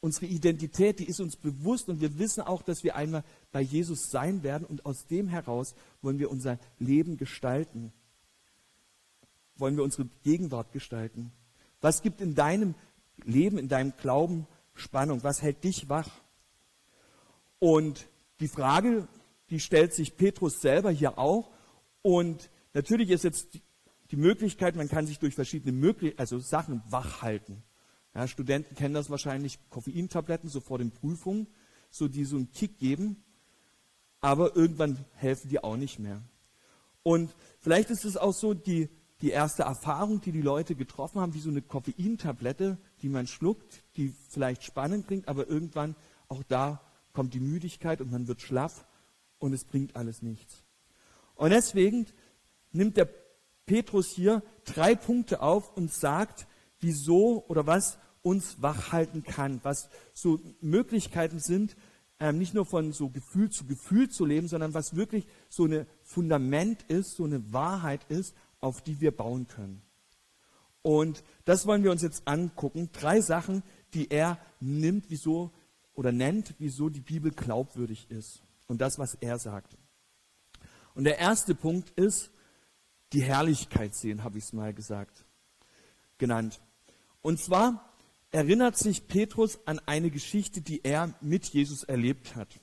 Unsere 0.00 0.26
Identität, 0.26 0.98
die 0.98 1.04
ist 1.04 1.20
uns 1.20 1.36
bewusst 1.36 1.90
und 1.90 2.00
wir 2.00 2.18
wissen 2.18 2.40
auch, 2.40 2.62
dass 2.62 2.82
wir 2.82 2.96
einmal 2.96 3.22
bei 3.52 3.60
Jesus 3.60 4.10
sein 4.10 4.42
werden 4.42 4.64
und 4.64 4.86
aus 4.86 5.06
dem 5.06 5.28
heraus 5.28 5.74
wollen 6.00 6.18
wir 6.18 6.30
unser 6.30 6.58
Leben 6.78 7.18
gestalten 7.18 7.92
wollen 9.60 9.76
wir 9.76 9.84
unsere 9.84 10.08
Gegenwart 10.24 10.72
gestalten? 10.72 11.32
Was 11.80 12.02
gibt 12.02 12.20
in 12.20 12.34
deinem 12.34 12.74
Leben, 13.24 13.58
in 13.58 13.68
deinem 13.68 13.92
Glauben 13.96 14.46
Spannung? 14.74 15.22
Was 15.22 15.42
hält 15.42 15.64
dich 15.64 15.88
wach? 15.88 16.08
Und 17.58 18.08
die 18.40 18.48
Frage, 18.48 19.06
die 19.50 19.60
stellt 19.60 19.94
sich 19.94 20.16
Petrus 20.16 20.60
selber 20.60 20.90
hier 20.90 21.18
auch. 21.18 21.50
Und 22.02 22.50
natürlich 22.72 23.10
ist 23.10 23.24
jetzt 23.24 23.58
die 24.10 24.16
Möglichkeit, 24.16 24.76
man 24.76 24.88
kann 24.88 25.06
sich 25.06 25.18
durch 25.18 25.34
verschiedene 25.34 25.72
Möglich 25.72 26.18
also 26.18 26.38
Sachen 26.38 26.82
wach 26.88 27.22
halten. 27.22 27.62
Ja, 28.14 28.26
Studenten 28.26 28.74
kennen 28.74 28.94
das 28.94 29.10
wahrscheinlich, 29.10 29.58
Koffeintabletten 29.70 30.48
so 30.48 30.60
vor 30.60 30.78
den 30.78 30.90
Prüfungen, 30.90 31.46
so 31.90 32.08
die 32.08 32.24
so 32.24 32.36
einen 32.36 32.50
Kick 32.50 32.78
geben, 32.78 33.22
aber 34.20 34.56
irgendwann 34.56 35.04
helfen 35.14 35.48
die 35.48 35.62
auch 35.62 35.76
nicht 35.76 35.98
mehr. 35.98 36.22
Und 37.02 37.34
vielleicht 37.60 37.90
ist 37.90 38.04
es 38.04 38.16
auch 38.16 38.34
so, 38.34 38.52
die 38.52 38.88
die 39.22 39.30
erste 39.30 39.64
Erfahrung, 39.64 40.20
die 40.20 40.32
die 40.32 40.42
Leute 40.42 40.74
getroffen 40.74 41.20
haben, 41.20 41.34
wie 41.34 41.40
so 41.40 41.50
eine 41.50 41.62
Koffeintablette, 41.62 42.78
die 43.02 43.08
man 43.08 43.26
schluckt, 43.26 43.82
die 43.96 44.14
vielleicht 44.28 44.64
spannend 44.64 45.06
klingt, 45.06 45.28
aber 45.28 45.48
irgendwann 45.48 45.94
auch 46.28 46.42
da 46.44 46.80
kommt 47.12 47.34
die 47.34 47.40
Müdigkeit 47.40 48.00
und 48.00 48.10
man 48.10 48.28
wird 48.28 48.40
schlaff 48.40 48.86
und 49.38 49.52
es 49.52 49.64
bringt 49.64 49.96
alles 49.96 50.22
nichts. 50.22 50.64
Und 51.34 51.50
deswegen 51.50 52.06
nimmt 52.72 52.96
der 52.96 53.08
Petrus 53.66 54.10
hier 54.10 54.42
drei 54.64 54.94
Punkte 54.94 55.42
auf 55.42 55.76
und 55.76 55.92
sagt, 55.92 56.46
wieso 56.80 57.44
oder 57.48 57.66
was 57.66 57.98
uns 58.22 58.62
wach 58.62 58.92
halten 58.92 59.22
kann, 59.22 59.60
was 59.62 59.88
so 60.12 60.40
Möglichkeiten 60.60 61.40
sind, 61.40 61.76
ähm, 62.18 62.38
nicht 62.38 62.52
nur 62.52 62.66
von 62.66 62.92
so 62.92 63.08
Gefühl 63.08 63.50
zu 63.50 63.64
Gefühl 63.66 64.10
zu 64.10 64.26
leben, 64.26 64.46
sondern 64.46 64.74
was 64.74 64.94
wirklich 64.94 65.26
so 65.48 65.64
ein 65.64 65.86
Fundament 66.02 66.82
ist, 66.88 67.16
so 67.16 67.24
eine 67.24 67.52
Wahrheit 67.52 68.04
ist, 68.08 68.34
auf 68.60 68.82
die 68.82 69.00
wir 69.00 69.16
bauen 69.16 69.46
können. 69.46 69.82
Und 70.82 71.22
das 71.44 71.66
wollen 71.66 71.84
wir 71.84 71.90
uns 71.90 72.02
jetzt 72.02 72.26
angucken. 72.26 72.90
Drei 72.92 73.20
Sachen, 73.20 73.62
die 73.92 74.10
er 74.10 74.38
nimmt, 74.60 75.06
wieso 75.08 75.52
oder 75.94 76.12
nennt, 76.12 76.54
wieso 76.58 76.88
die 76.88 77.00
Bibel 77.00 77.30
glaubwürdig 77.30 78.10
ist. 78.10 78.42
Und 78.68 78.80
das, 78.80 78.98
was 78.98 79.14
er 79.14 79.38
sagt. 79.38 79.76
Und 80.94 81.04
der 81.04 81.18
erste 81.18 81.54
Punkt 81.54 81.90
ist, 81.90 82.30
die 83.12 83.22
Herrlichkeit 83.22 83.94
sehen, 83.94 84.24
habe 84.24 84.38
ich 84.38 84.44
es 84.44 84.52
mal 84.52 84.72
gesagt, 84.72 85.24
genannt. 86.18 86.60
Und 87.22 87.40
zwar 87.40 87.90
erinnert 88.30 88.76
sich 88.78 89.08
Petrus 89.08 89.58
an 89.66 89.80
eine 89.86 90.10
Geschichte, 90.10 90.60
die 90.60 90.84
er 90.84 91.14
mit 91.20 91.46
Jesus 91.46 91.82
erlebt 91.82 92.36
hat. 92.36 92.60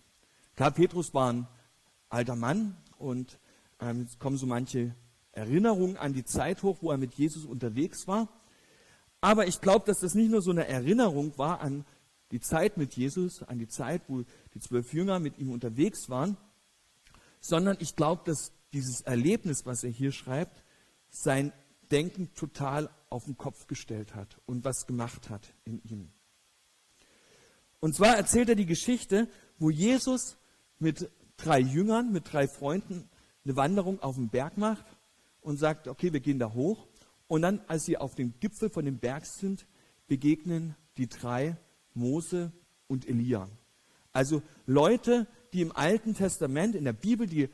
Klar, 0.55 0.71
Petrus 0.71 1.13
war 1.13 1.33
ein 1.33 1.47
alter 2.09 2.35
Mann 2.35 2.77
und 2.97 3.39
ähm, 3.79 4.01
jetzt 4.01 4.19
kommen 4.19 4.37
so 4.37 4.45
manche 4.45 4.95
Erinnerungen 5.37 5.95
an 5.97 6.13
die 6.13 6.25
Zeit 6.25 6.63
hoch, 6.63 6.79
wo 6.81 6.91
er 6.91 6.97
mit 6.97 7.13
Jesus 7.13 7.45
unterwegs 7.45 8.07
war. 8.07 8.27
Aber 9.21 9.47
ich 9.47 9.61
glaube, 9.61 9.85
dass 9.85 9.99
das 9.99 10.15
nicht 10.15 10.31
nur 10.31 10.41
so 10.41 10.51
eine 10.51 10.67
Erinnerung 10.67 11.37
war 11.37 11.61
an 11.61 11.85
die 12.31 12.41
Zeit 12.41 12.77
mit 12.77 12.95
Jesus, 12.95 13.43
an 13.43 13.57
die 13.59 13.67
Zeit, 13.67 14.01
wo 14.07 14.23
die 14.53 14.59
zwölf 14.59 14.93
Jünger 14.93 15.19
mit 15.19 15.37
ihm 15.37 15.51
unterwegs 15.51 16.09
waren, 16.09 16.37
sondern 17.39 17.77
ich 17.79 17.95
glaube, 17.95 18.23
dass 18.25 18.51
dieses 18.73 19.01
Erlebnis, 19.01 19.65
was 19.65 19.83
er 19.83 19.91
hier 19.91 20.11
schreibt, 20.11 20.63
sein 21.09 21.53
Denken 21.91 22.33
total 22.33 22.89
auf 23.09 23.25
den 23.25 23.37
Kopf 23.37 23.67
gestellt 23.67 24.13
hat 24.13 24.41
und 24.45 24.65
was 24.65 24.87
gemacht 24.87 25.29
hat 25.29 25.53
in 25.63 25.81
ihm. 25.83 26.09
Und 27.79 27.95
zwar 27.95 28.17
erzählt 28.17 28.49
er 28.49 28.55
die 28.55 28.65
Geschichte, 28.65 29.29
wo 29.57 29.69
Jesus 29.69 30.35
mit 30.79 31.09
drei 31.37 31.59
Jüngern, 31.59 32.11
mit 32.11 32.33
drei 32.33 32.47
Freunden 32.47 33.07
eine 33.45 33.55
Wanderung 33.55 34.01
auf 34.01 34.15
dem 34.15 34.29
Berg 34.29 34.57
macht 34.57 34.85
und 35.47 35.55
sagt, 35.55 35.87
okay, 35.87 36.11
wir 36.11 36.19
gehen 36.19 36.39
da 36.39 36.53
hoch. 36.53 36.87
Und 37.27 37.41
dann, 37.41 37.61
als 37.67 37.85
sie 37.85 37.97
auf 37.97 38.15
dem 38.15 38.33
Gipfel 38.41 38.69
von 38.69 38.83
dem 38.83 38.99
Berg 38.99 39.25
sind, 39.25 39.65
begegnen 40.07 40.75
die 40.97 41.07
drei 41.07 41.55
Mose 41.93 42.51
und 42.87 43.07
Elia. 43.07 43.47
Also 44.11 44.41
Leute, 44.65 45.25
die 45.53 45.61
im 45.61 45.73
Alten 45.73 46.15
Testament, 46.15 46.75
in 46.75 46.83
der 46.83 46.91
Bibel, 46.91 47.27
die 47.27 47.47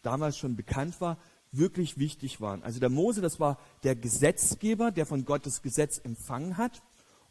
damals 0.00 0.38
schon 0.38 0.54
bekannt 0.54 1.00
war, 1.00 1.18
wirklich 1.50 1.98
wichtig 1.98 2.40
waren. 2.40 2.62
Also 2.62 2.78
der 2.78 2.88
Mose, 2.88 3.20
das 3.20 3.40
war 3.40 3.58
der 3.82 3.96
Gesetzgeber, 3.96 4.92
der 4.92 5.04
von 5.04 5.24
Gottes 5.24 5.60
Gesetz 5.60 5.98
empfangen 5.98 6.56
hat. 6.56 6.82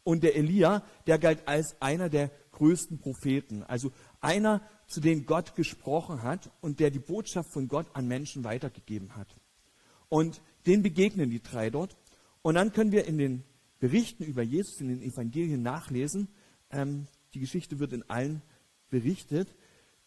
Und 0.02 0.22
der 0.22 0.36
Elia, 0.36 0.82
der 1.06 1.18
galt 1.18 1.48
als 1.48 1.80
einer 1.80 2.10
der 2.10 2.30
größten 2.52 2.98
Propheten. 2.98 3.62
Also 3.62 3.90
einer, 4.20 4.60
zu 4.86 5.00
dem 5.00 5.24
Gott 5.24 5.54
gesprochen 5.54 6.22
hat 6.22 6.50
und 6.60 6.78
der 6.78 6.90
die 6.90 6.98
Botschaft 6.98 7.50
von 7.50 7.68
Gott 7.68 7.86
an 7.94 8.06
Menschen 8.06 8.44
weitergegeben 8.44 9.16
hat. 9.16 9.28
Und 10.08 10.40
den 10.66 10.82
begegnen 10.82 11.30
die 11.30 11.42
drei 11.42 11.70
dort. 11.70 11.96
Und 12.42 12.54
dann 12.54 12.72
können 12.72 12.92
wir 12.92 13.06
in 13.06 13.18
den 13.18 13.44
Berichten 13.78 14.24
über 14.24 14.42
Jesus, 14.42 14.80
in 14.80 14.88
den 14.88 15.02
Evangelien 15.02 15.62
nachlesen. 15.62 16.28
Ähm, 16.70 17.06
die 17.34 17.40
Geschichte 17.40 17.78
wird 17.78 17.92
in 17.92 18.08
allen 18.08 18.42
berichtet. 18.90 19.54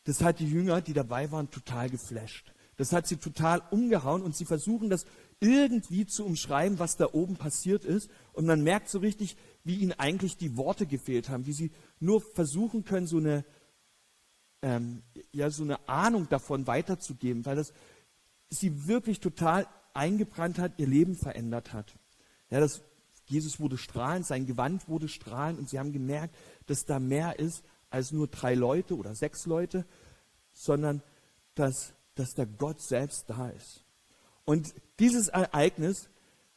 Das 0.05 0.23
hat 0.23 0.39
die 0.39 0.49
Jünger, 0.49 0.81
die 0.81 0.93
dabei 0.93 1.31
waren, 1.31 1.51
total 1.51 1.89
geflasht. 1.89 2.53
Das 2.77 2.93
hat 2.93 3.07
sie 3.07 3.17
total 3.17 3.61
umgehauen 3.71 4.21
und 4.21 4.35
sie 4.35 4.45
versuchen 4.45 4.89
das 4.89 5.05
irgendwie 5.39 6.05
zu 6.05 6.25
umschreiben, 6.25 6.79
was 6.79 6.95
da 6.95 7.09
oben 7.11 7.35
passiert 7.35 7.83
ist. 7.83 8.09
Und 8.33 8.45
man 8.45 8.63
merkt 8.63 8.89
so 8.89 8.99
richtig, 8.99 9.35
wie 9.63 9.75
ihnen 9.75 9.93
eigentlich 9.93 10.37
die 10.37 10.57
Worte 10.57 10.85
gefehlt 10.85 11.29
haben, 11.29 11.45
wie 11.45 11.53
sie 11.53 11.71
nur 11.99 12.21
versuchen 12.21 12.85
können, 12.85 13.07
so 13.07 13.17
eine, 13.17 13.43
ähm, 14.61 15.01
ja, 15.31 15.49
so 15.49 15.63
eine 15.63 15.87
Ahnung 15.89 16.29
davon 16.29 16.67
weiterzugeben, 16.67 17.45
weil 17.45 17.55
das 17.55 17.73
sie 18.49 18.87
wirklich 18.87 19.19
total 19.19 19.67
eingebrannt 19.97 20.59
hat, 20.59 20.73
ihr 20.77 20.87
Leben 20.87 21.15
verändert 21.15 21.73
hat. 21.73 21.95
Ja, 22.49 22.59
das, 22.59 22.81
Jesus 23.25 23.59
wurde 23.59 23.77
strahlend, 23.77 24.25
sein 24.25 24.45
Gewand 24.45 24.87
wurde 24.87 25.09
strahlend 25.09 25.59
und 25.59 25.69
sie 25.69 25.79
haben 25.79 25.91
gemerkt, 25.91 26.35
dass 26.67 26.85
da 26.85 26.99
mehr 26.99 27.39
ist 27.39 27.63
als 27.89 28.11
nur 28.11 28.27
drei 28.27 28.55
Leute 28.55 28.95
oder 28.95 29.15
sechs 29.15 29.45
Leute, 29.45 29.85
sondern 30.53 31.01
dass 31.55 31.93
dass 32.17 32.33
der 32.33 32.45
Gott 32.45 32.81
selbst 32.81 33.29
da 33.29 33.49
ist. 33.49 33.83
Und 34.45 34.73
dieses 34.99 35.27
Ereignis 35.27 36.09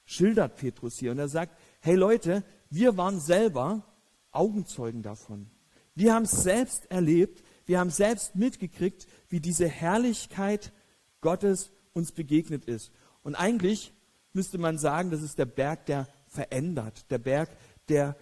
schildert 0.04 0.56
Petrus 0.56 0.98
hier 0.98 1.12
und 1.12 1.18
er 1.18 1.28
sagt, 1.28 1.56
hey 1.80 1.94
Leute, 1.94 2.44
wir 2.70 2.96
waren 2.96 3.20
selber 3.20 3.84
Augenzeugen 4.32 5.02
davon. 5.02 5.50
Wir 5.94 6.14
haben 6.14 6.24
es 6.24 6.42
selbst 6.42 6.90
erlebt, 6.90 7.42
wir 7.66 7.78
haben 7.78 7.90
selbst 7.90 8.36
mitgekriegt, 8.36 9.06
wie 9.28 9.40
diese 9.40 9.68
Herrlichkeit 9.68 10.72
Gottes 11.20 11.70
uns 11.92 12.12
begegnet 12.12 12.64
ist. 12.64 12.90
Und 13.22 13.34
eigentlich 13.34 13.92
müsste 14.32 14.58
man 14.58 14.78
sagen, 14.78 15.10
das 15.10 15.22
ist 15.22 15.38
der 15.38 15.46
Berg, 15.46 15.86
der 15.86 16.08
verändert, 16.26 17.10
der 17.10 17.18
Berg, 17.18 17.50
der 17.88 18.16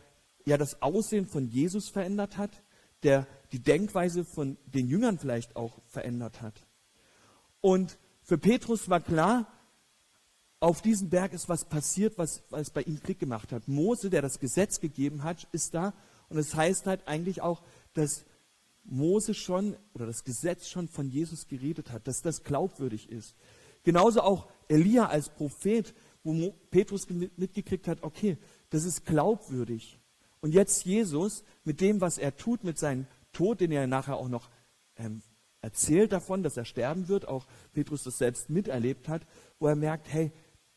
ja 0.44 0.56
das 0.56 0.80
Aussehen 0.82 1.26
von 1.26 1.46
Jesus 1.46 1.88
verändert 1.88 2.36
hat, 2.38 2.62
der 3.02 3.26
die 3.52 3.62
Denkweise 3.62 4.24
von 4.24 4.56
den 4.66 4.88
Jüngern 4.88 5.18
vielleicht 5.18 5.56
auch 5.56 5.80
verändert 5.86 6.42
hat. 6.42 6.66
Und 7.60 7.98
für 8.22 8.38
Petrus 8.38 8.88
war 8.88 9.00
klar, 9.00 9.46
auf 10.60 10.82
diesem 10.82 11.08
Berg 11.08 11.32
ist 11.32 11.48
was 11.48 11.64
passiert, 11.64 12.18
was, 12.18 12.42
was 12.50 12.70
bei 12.70 12.82
ihm 12.82 13.00
Klick 13.00 13.20
gemacht 13.20 13.52
hat. 13.52 13.68
Mose, 13.68 14.10
der 14.10 14.22
das 14.22 14.40
Gesetz 14.40 14.80
gegeben 14.80 15.22
hat, 15.22 15.46
ist 15.52 15.74
da. 15.74 15.94
Und 16.28 16.38
es 16.38 16.48
das 16.48 16.56
heißt 16.56 16.86
halt 16.86 17.06
eigentlich 17.06 17.42
auch, 17.42 17.62
dass 17.94 18.24
Mose 18.84 19.34
schon 19.34 19.76
oder 19.94 20.06
das 20.06 20.24
Gesetz 20.24 20.68
schon 20.68 20.88
von 20.88 21.08
Jesus 21.08 21.46
geredet 21.46 21.92
hat, 21.92 22.08
dass 22.08 22.22
das 22.22 22.42
glaubwürdig 22.42 23.10
ist. 23.10 23.36
Genauso 23.84 24.22
auch 24.22 24.48
Elia 24.68 25.06
als 25.06 25.30
Prophet, 25.30 25.94
wo 26.22 26.52
Petrus 26.70 27.08
mitgekriegt 27.08 27.88
hat, 27.88 28.02
okay, 28.02 28.38
das 28.70 28.84
ist 28.84 29.04
glaubwürdig. 29.04 29.98
Und 30.40 30.52
jetzt 30.52 30.84
Jesus 30.84 31.42
mit 31.64 31.80
dem, 31.80 32.00
was 32.00 32.18
er 32.18 32.36
tut, 32.36 32.64
mit 32.64 32.78
seinem 32.78 33.06
Tod, 33.32 33.60
den 33.60 33.72
er 33.72 33.86
nachher 33.86 34.16
auch 34.16 34.28
noch 34.28 34.48
ähm, 34.96 35.22
erzählt 35.60 36.12
davon, 36.12 36.42
dass 36.42 36.56
er 36.56 36.64
sterben 36.64 37.08
wird, 37.08 37.26
auch 37.26 37.46
Petrus 37.72 38.04
das 38.04 38.18
selbst 38.18 38.50
miterlebt 38.50 39.08
hat, 39.08 39.26
wo 39.58 39.66
er 39.66 39.76
merkt, 39.76 40.12
hey, 40.12 40.32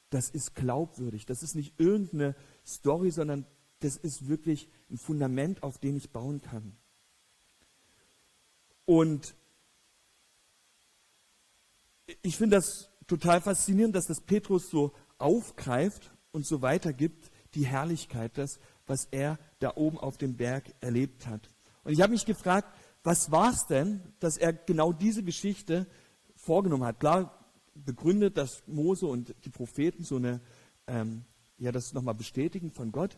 das 0.09 0.29
ist 0.29 0.55
glaubwürdig, 0.55 1.25
das 1.25 1.43
ist 1.43 1.55
nicht 1.55 1.79
irgendeine 1.79 2.35
Story, 2.65 3.11
sondern 3.11 3.45
das 3.79 3.97
ist 3.97 4.27
wirklich 4.27 4.67
ein 4.89 4.97
Fundament, 4.97 5.63
auf 5.63 5.77
dem 5.77 5.97
ich 5.97 6.11
bauen 6.11 6.41
kann. 6.41 6.75
Und 8.85 9.35
ich 12.23 12.35
finde 12.35 12.57
das 12.57 12.90
total 13.11 13.41
faszinierend, 13.41 13.93
dass 13.93 14.07
das 14.07 14.21
Petrus 14.21 14.69
so 14.69 14.93
aufgreift 15.17 16.11
und 16.31 16.45
so 16.45 16.61
weitergibt, 16.61 17.29
die 17.55 17.65
Herrlichkeit, 17.65 18.37
das, 18.37 18.57
was 18.87 19.05
er 19.11 19.37
da 19.59 19.73
oben 19.75 19.99
auf 19.99 20.17
dem 20.17 20.37
Berg 20.37 20.73
erlebt 20.79 21.27
hat. 21.27 21.49
Und 21.83 21.91
ich 21.91 22.01
habe 22.01 22.13
mich 22.13 22.25
gefragt, 22.25 22.73
was 23.03 23.29
war 23.29 23.51
es 23.51 23.67
denn, 23.67 24.01
dass 24.19 24.37
er 24.37 24.53
genau 24.53 24.93
diese 24.93 25.23
Geschichte 25.23 25.87
vorgenommen 26.35 26.85
hat? 26.85 27.01
Klar, 27.01 27.37
begründet, 27.73 28.37
dass 28.37 28.63
Mose 28.65 29.07
und 29.07 29.35
die 29.43 29.49
Propheten 29.49 30.05
so 30.05 30.15
eine, 30.15 30.39
ähm, 30.87 31.25
ja, 31.57 31.73
das 31.73 31.93
nochmal 31.93 32.15
bestätigen 32.15 32.71
von 32.71 32.93
Gott. 32.93 33.17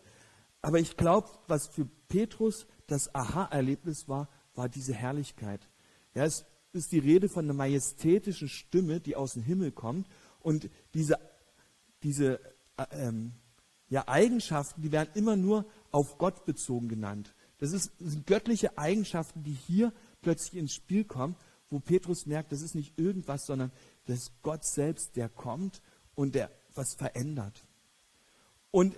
Aber 0.64 0.80
ich 0.80 0.98
glaube, 0.98 1.30
was 1.48 1.68
für 1.68 1.86
Petrus 2.08 2.66
das 2.88 3.14
Aha-Erlebnis 3.14 4.08
war, 4.08 4.28
war 4.56 4.70
diese 4.70 4.94
Herrlichkeit. 4.94 5.70
Ja, 6.16 6.24
es 6.24 6.46
ist 6.74 6.92
die 6.92 7.00
Rede 7.00 7.30
von 7.30 7.46
einer 7.46 7.54
majestätischen 7.54 8.50
Stimme, 8.50 9.00
die 9.00 9.16
aus 9.16 9.34
dem 9.34 9.44
Himmel 9.44 9.72
kommt. 9.72 10.08
Und 10.42 10.70
diese, 10.94 11.18
diese 12.02 12.40
äh, 12.78 12.86
ähm, 12.92 13.34
ja, 13.90 14.08
Eigenschaften, 14.08 14.82
die 14.82 14.92
werden 14.92 15.10
immer 15.14 15.36
nur 15.36 15.66
auf 15.92 16.18
Gott 16.18 16.46
bezogen 16.46 16.90
genannt. 16.90 17.34
Das, 17.60 17.72
ist, 17.72 17.92
das 18.00 18.14
sind 18.14 18.28
göttliche 18.28 18.78
Eigenschaften, 18.78 19.44
die 19.44 19.54
hier 19.54 19.94
plötzlich 20.22 20.60
ins 20.60 20.74
Spiel 20.74 21.06
kommen, 21.06 21.36
wo 21.70 21.80
Petrus 21.80 22.26
merkt, 22.26 22.52
das 22.52 22.62
ist 22.62 22.76
nicht 22.76 22.98
irgendwas, 22.98 23.46
sondern 23.46 23.72
das 24.06 24.18
ist 24.18 24.32
Gott 24.42 24.66
selbst, 24.66 25.16
der 25.16 25.30
kommt 25.30 25.82
und 26.16 26.36
der 26.36 26.52
was 26.76 26.96
verändert. 26.96 27.64
Und 28.72 28.96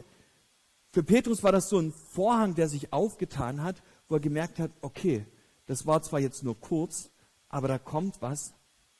für 0.92 1.04
Petrus 1.04 1.44
war 1.44 1.52
das 1.52 1.68
so 1.68 1.78
ein 1.78 1.92
Vorhang, 1.92 2.56
der 2.56 2.70
sich 2.70 2.94
aufgetan 2.94 3.62
hat, 3.62 3.84
wo 4.08 4.16
er 4.16 4.22
gemerkt 4.22 4.60
hat, 4.60 4.72
okay, 4.82 5.26
das 5.66 5.86
war 5.86 6.02
zwar 6.02 6.22
jetzt 6.22 6.44
nur 6.44 6.60
kurz, 6.60 7.10
aber 7.50 7.68
da 7.68 7.78
kommt 7.78 8.22
was 8.22 8.54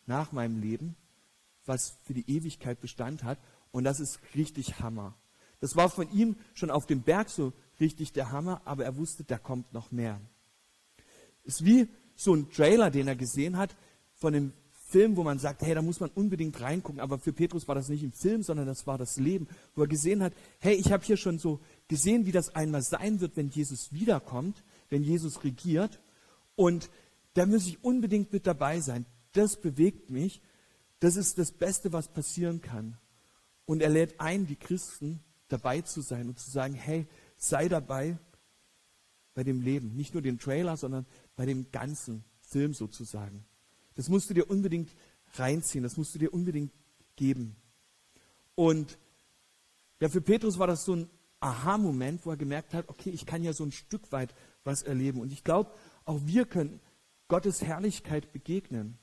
nach 0.06 0.32
meinem 0.32 0.62
Leben, 0.62 0.96
was 1.66 1.98
für 2.04 2.14
die 2.14 2.30
Ewigkeit 2.30 2.80
Bestand 2.80 3.24
hat. 3.24 3.40
Und 3.72 3.84
das 3.84 4.00
ist 4.00 4.20
richtig 4.36 4.80
Hammer. 4.80 5.16
Das 5.60 5.76
war 5.76 5.90
von 5.90 6.12
ihm 6.12 6.36
schon 6.54 6.70
auf 6.70 6.86
dem 6.86 7.02
Berg 7.02 7.30
so 7.30 7.54
richtig 7.80 8.14
der 8.14 8.32
Hammer, 8.32 8.62
aber 8.66 8.86
er 8.86 8.98
wusste, 8.98 9.24
da 9.24 9.38
kommt 9.38 9.74
noch 9.74 9.92
mehr. 9.92 10.20
Ist 11.44 11.66
wie 11.66 11.88
so 12.16 12.34
ein 12.34 12.50
Trailer, 12.50 12.92
den 12.92 13.08
er 13.08 13.16
gesehen 13.16 13.58
hat 13.58 13.76
von 14.14 14.34
einem 14.34 14.54
Film, 14.88 15.18
wo 15.18 15.24
man 15.24 15.40
sagt, 15.40 15.62
hey, 15.64 15.74
da 15.74 15.82
muss 15.82 16.00
man 16.00 16.12
unbedingt 16.12 16.62
reingucken. 16.62 17.02
Aber 17.02 17.18
für 17.18 17.34
Petrus 17.34 17.68
war 17.68 17.76
das 17.76 17.90
nicht 17.90 18.04
ein 18.04 18.14
Film, 18.14 18.44
sondern 18.44 18.68
das 18.68 18.86
war 18.86 18.98
das 18.98 19.18
Leben, 19.18 19.48
wo 19.74 19.82
er 19.82 19.88
gesehen 19.88 20.22
hat, 20.22 20.34
hey, 20.60 20.76
ich 20.76 20.92
habe 20.92 21.04
hier 21.04 21.18
schon 21.18 21.40
so 21.40 21.60
gesehen, 21.88 22.26
wie 22.26 22.32
das 22.32 22.56
einmal 22.56 22.82
sein 22.82 23.20
wird, 23.20 23.36
wenn 23.36 23.50
Jesus 23.50 23.92
wiederkommt, 23.92 24.64
wenn 24.90 25.04
Jesus 25.04 25.44
regiert. 25.44 26.00
Und 26.56 26.90
da 27.36 27.46
muss 27.46 27.68
ich 27.68 27.84
unbedingt 27.84 28.34
mit 28.34 28.48
dabei 28.48 28.80
sein. 28.80 29.06
Das 29.34 29.62
bewegt 29.62 30.10
mich. 30.10 30.42
Das 31.00 31.18
ist 31.18 31.38
das 31.38 31.52
Beste, 31.52 31.94
was 31.94 32.08
passieren 32.08 32.62
kann. 32.62 32.98
Und 33.66 33.82
er 33.82 33.90
lädt 33.90 34.20
ein, 34.20 34.48
die 34.48 34.56
Christen 34.56 35.20
dabei 35.50 35.82
zu 35.82 36.02
sein 36.02 36.30
und 36.30 36.40
zu 36.40 36.50
sagen, 36.50 36.74
hey, 36.74 37.06
sei 37.38 37.68
dabei 37.68 38.18
bei 39.34 39.44
dem 39.44 39.62
Leben. 39.62 39.96
Nicht 39.96 40.14
nur 40.14 40.24
den 40.24 40.40
Trailer, 40.40 40.78
sondern 40.78 41.06
bei 41.36 41.46
dem 41.46 41.72
ganzen 41.72 42.24
Film 42.42 42.74
sozusagen. 42.74 43.46
Das 43.96 44.08
musst 44.08 44.30
du 44.30 44.34
dir 44.34 44.50
unbedingt 44.50 44.90
reinziehen, 45.34 45.84
das 45.84 45.98
musst 45.98 46.16
du 46.16 46.20
dir 46.20 46.34
unbedingt 46.34 46.72
geben. 47.18 47.58
Und 48.56 48.98
ja, 50.00 50.08
für 50.08 50.22
Petrus 50.22 50.58
war 50.58 50.68
das 50.68 50.86
so 50.86 50.96
ein 50.96 51.10
Aha-Moment, 51.42 52.26
wo 52.26 52.32
er 52.32 52.38
gemerkt 52.38 52.74
hat, 52.74 52.88
okay, 52.88 53.10
ich 53.10 53.26
kann 53.26 53.44
ja 53.44 53.52
so 53.52 53.66
ein 53.66 53.74
Stück 53.74 54.12
weit 54.14 54.34
was 54.64 54.84
erleben. 54.84 55.20
Und 55.20 55.34
ich 55.34 55.44
glaube, 55.44 55.72
auch 56.06 56.20
wir 56.26 56.46
können 56.46 56.80
Gottes 57.28 57.64
Herrlichkeit 57.64 58.32
begegnen. 58.32 58.98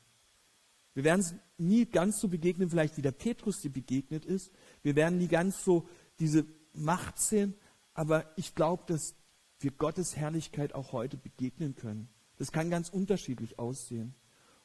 Wir 0.95 1.05
werden 1.05 1.21
es 1.21 1.35
nie 1.59 1.87
ganz 1.87 2.21
so 2.21 2.29
begegnen, 2.29 2.71
vielleicht 2.71 2.97
wie 2.97 3.03
der 3.03 3.13
Petrus 3.13 3.61
dir 3.61 3.73
begegnet 3.73 4.25
ist. 4.25 4.53
Wir 4.83 4.95
werden 4.95 5.19
nie 5.19 5.29
ganz 5.29 5.65
so 5.65 5.89
diese 6.19 6.45
Macht 6.75 7.19
sehen, 7.19 7.55
aber 7.95 8.31
ich 8.37 8.55
glaube, 8.55 8.85
dass 8.87 9.15
wir 9.61 9.71
Gottes 9.71 10.17
Herrlichkeit 10.17 10.75
auch 10.75 10.93
heute 10.93 11.17
begegnen 11.17 11.75
können. 11.75 12.09
Das 12.37 12.53
kann 12.53 12.71
ganz 12.71 12.89
unterschiedlich 12.89 13.59
aussehen. 13.59 14.15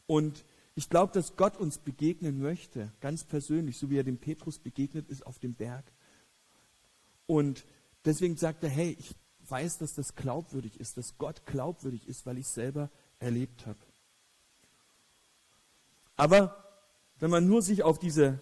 Und 0.05 0.45
ich 0.75 0.89
glaube, 0.89 1.13
dass 1.13 1.35
Gott 1.35 1.57
uns 1.57 1.79
begegnen 1.79 2.39
möchte, 2.39 2.93
ganz 3.01 3.23
persönlich, 3.23 3.77
so 3.77 3.89
wie 3.89 3.97
er 3.97 4.03
dem 4.03 4.17
Petrus 4.17 4.59
begegnet 4.59 5.09
ist 5.09 5.25
auf 5.25 5.39
dem 5.39 5.53
Berg. 5.53 5.91
Und 7.25 7.65
deswegen 8.05 8.37
sagt 8.37 8.63
er, 8.63 8.69
hey, 8.69 8.95
ich 8.99 9.15
weiß, 9.49 9.79
dass 9.79 9.93
das 9.93 10.15
glaubwürdig 10.15 10.79
ist, 10.79 10.97
dass 10.97 11.17
Gott 11.17 11.45
glaubwürdig 11.45 12.07
ist, 12.07 12.25
weil 12.25 12.37
ich 12.37 12.47
selber 12.47 12.89
erlebt 13.19 13.65
habe. 13.65 13.79
Aber 16.15 16.63
wenn 17.19 17.29
man 17.29 17.47
nur 17.47 17.62
sich 17.62 17.83
auf 17.83 18.00
diese, 18.00 18.41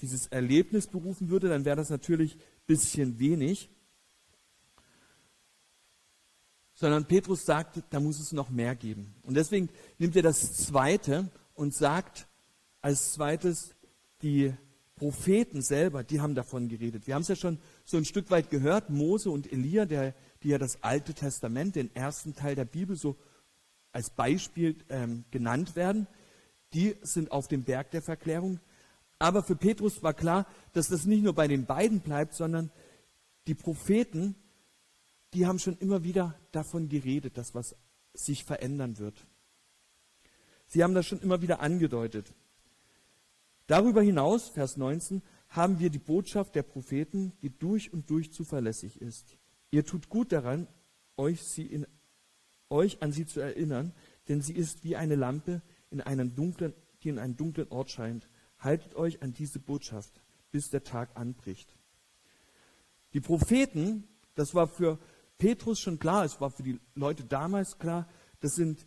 dieses 0.00 0.26
Erlebnis 0.28 0.86
berufen 0.86 1.30
würde, 1.30 1.48
dann 1.48 1.64
wäre 1.64 1.76
das 1.76 1.90
natürlich 1.90 2.36
ein 2.36 2.40
bisschen 2.66 3.18
wenig. 3.18 3.70
Sondern 6.74 7.06
Petrus 7.06 7.44
sagt, 7.44 7.82
da 7.90 8.00
muss 8.00 8.18
es 8.18 8.32
noch 8.32 8.50
mehr 8.50 8.74
geben. 8.74 9.14
Und 9.22 9.34
deswegen 9.34 9.68
nimmt 9.98 10.16
er 10.16 10.22
das 10.22 10.52
Zweite 10.54 11.30
und 11.54 11.74
sagt 11.74 12.26
als 12.80 13.12
zweites, 13.12 13.74
die 14.22 14.52
Propheten 14.96 15.62
selber, 15.62 16.04
die 16.04 16.20
haben 16.20 16.34
davon 16.34 16.68
geredet. 16.68 17.06
Wir 17.06 17.14
haben 17.14 17.22
es 17.22 17.28
ja 17.28 17.36
schon 17.36 17.58
so 17.84 17.96
ein 17.96 18.04
Stück 18.04 18.30
weit 18.30 18.50
gehört, 18.50 18.90
Mose 18.90 19.30
und 19.30 19.50
Elia, 19.52 19.86
der, 19.86 20.14
die 20.42 20.48
ja 20.48 20.58
das 20.58 20.82
Alte 20.82 21.14
Testament, 21.14 21.76
den 21.76 21.94
ersten 21.94 22.34
Teil 22.34 22.54
der 22.54 22.64
Bibel 22.64 22.96
so 22.96 23.16
als 23.94 24.10
Beispiel 24.10 24.76
ähm, 24.88 25.24
genannt 25.30 25.76
werden, 25.76 26.06
die 26.74 26.96
sind 27.02 27.30
auf 27.30 27.48
dem 27.48 27.62
Berg 27.62 27.92
der 27.92 28.02
Verklärung. 28.02 28.60
Aber 29.18 29.42
für 29.42 29.54
Petrus 29.54 30.02
war 30.02 30.12
klar, 30.12 30.46
dass 30.72 30.88
das 30.88 31.06
nicht 31.06 31.22
nur 31.22 31.34
bei 31.34 31.46
den 31.46 31.64
beiden 31.64 32.00
bleibt, 32.00 32.34
sondern 32.34 32.70
die 33.46 33.54
Propheten, 33.54 34.34
die 35.32 35.46
haben 35.46 35.58
schon 35.58 35.78
immer 35.78 36.02
wieder 36.02 36.34
davon 36.50 36.88
geredet, 36.88 37.38
dass 37.38 37.54
was 37.54 37.76
sich 38.12 38.44
verändern 38.44 38.98
wird. 38.98 39.26
Sie 40.66 40.82
haben 40.82 40.94
das 40.94 41.06
schon 41.06 41.20
immer 41.20 41.40
wieder 41.40 41.60
angedeutet. 41.60 42.32
Darüber 43.66 44.02
hinaus, 44.02 44.48
Vers 44.48 44.76
19, 44.76 45.22
haben 45.48 45.78
wir 45.78 45.90
die 45.90 45.98
Botschaft 45.98 46.56
der 46.56 46.64
Propheten, 46.64 47.32
die 47.42 47.50
durch 47.50 47.92
und 47.92 48.10
durch 48.10 48.32
zuverlässig 48.32 49.00
ist. 49.00 49.36
Ihr 49.70 49.84
tut 49.86 50.08
gut 50.08 50.32
daran, 50.32 50.66
euch, 51.16 51.42
sie 51.42 51.66
in, 51.66 51.86
euch 52.74 53.00
an 53.02 53.12
sie 53.12 53.24
zu 53.24 53.40
erinnern, 53.40 53.92
denn 54.28 54.42
sie 54.42 54.52
ist 54.52 54.84
wie 54.84 54.96
eine 54.96 55.14
Lampe, 55.14 55.62
in 55.90 56.00
einen 56.00 56.34
dunklen, 56.34 56.74
die 57.02 57.08
in 57.08 57.18
einen 57.18 57.36
dunklen 57.36 57.68
Ort 57.68 57.90
scheint. 57.90 58.28
Haltet 58.58 58.94
euch 58.96 59.22
an 59.22 59.32
diese 59.32 59.60
Botschaft, 59.60 60.20
bis 60.50 60.70
der 60.70 60.82
Tag 60.82 61.16
anbricht. 61.16 61.74
Die 63.12 63.20
Propheten, 63.20 64.08
das 64.34 64.54
war 64.54 64.66
für 64.66 64.98
Petrus 65.38 65.78
schon 65.78 65.98
klar, 65.98 66.24
es 66.24 66.40
war 66.40 66.50
für 66.50 66.64
die 66.64 66.80
Leute 66.94 67.24
damals 67.24 67.78
klar, 67.78 68.08
das 68.40 68.56
sind 68.56 68.86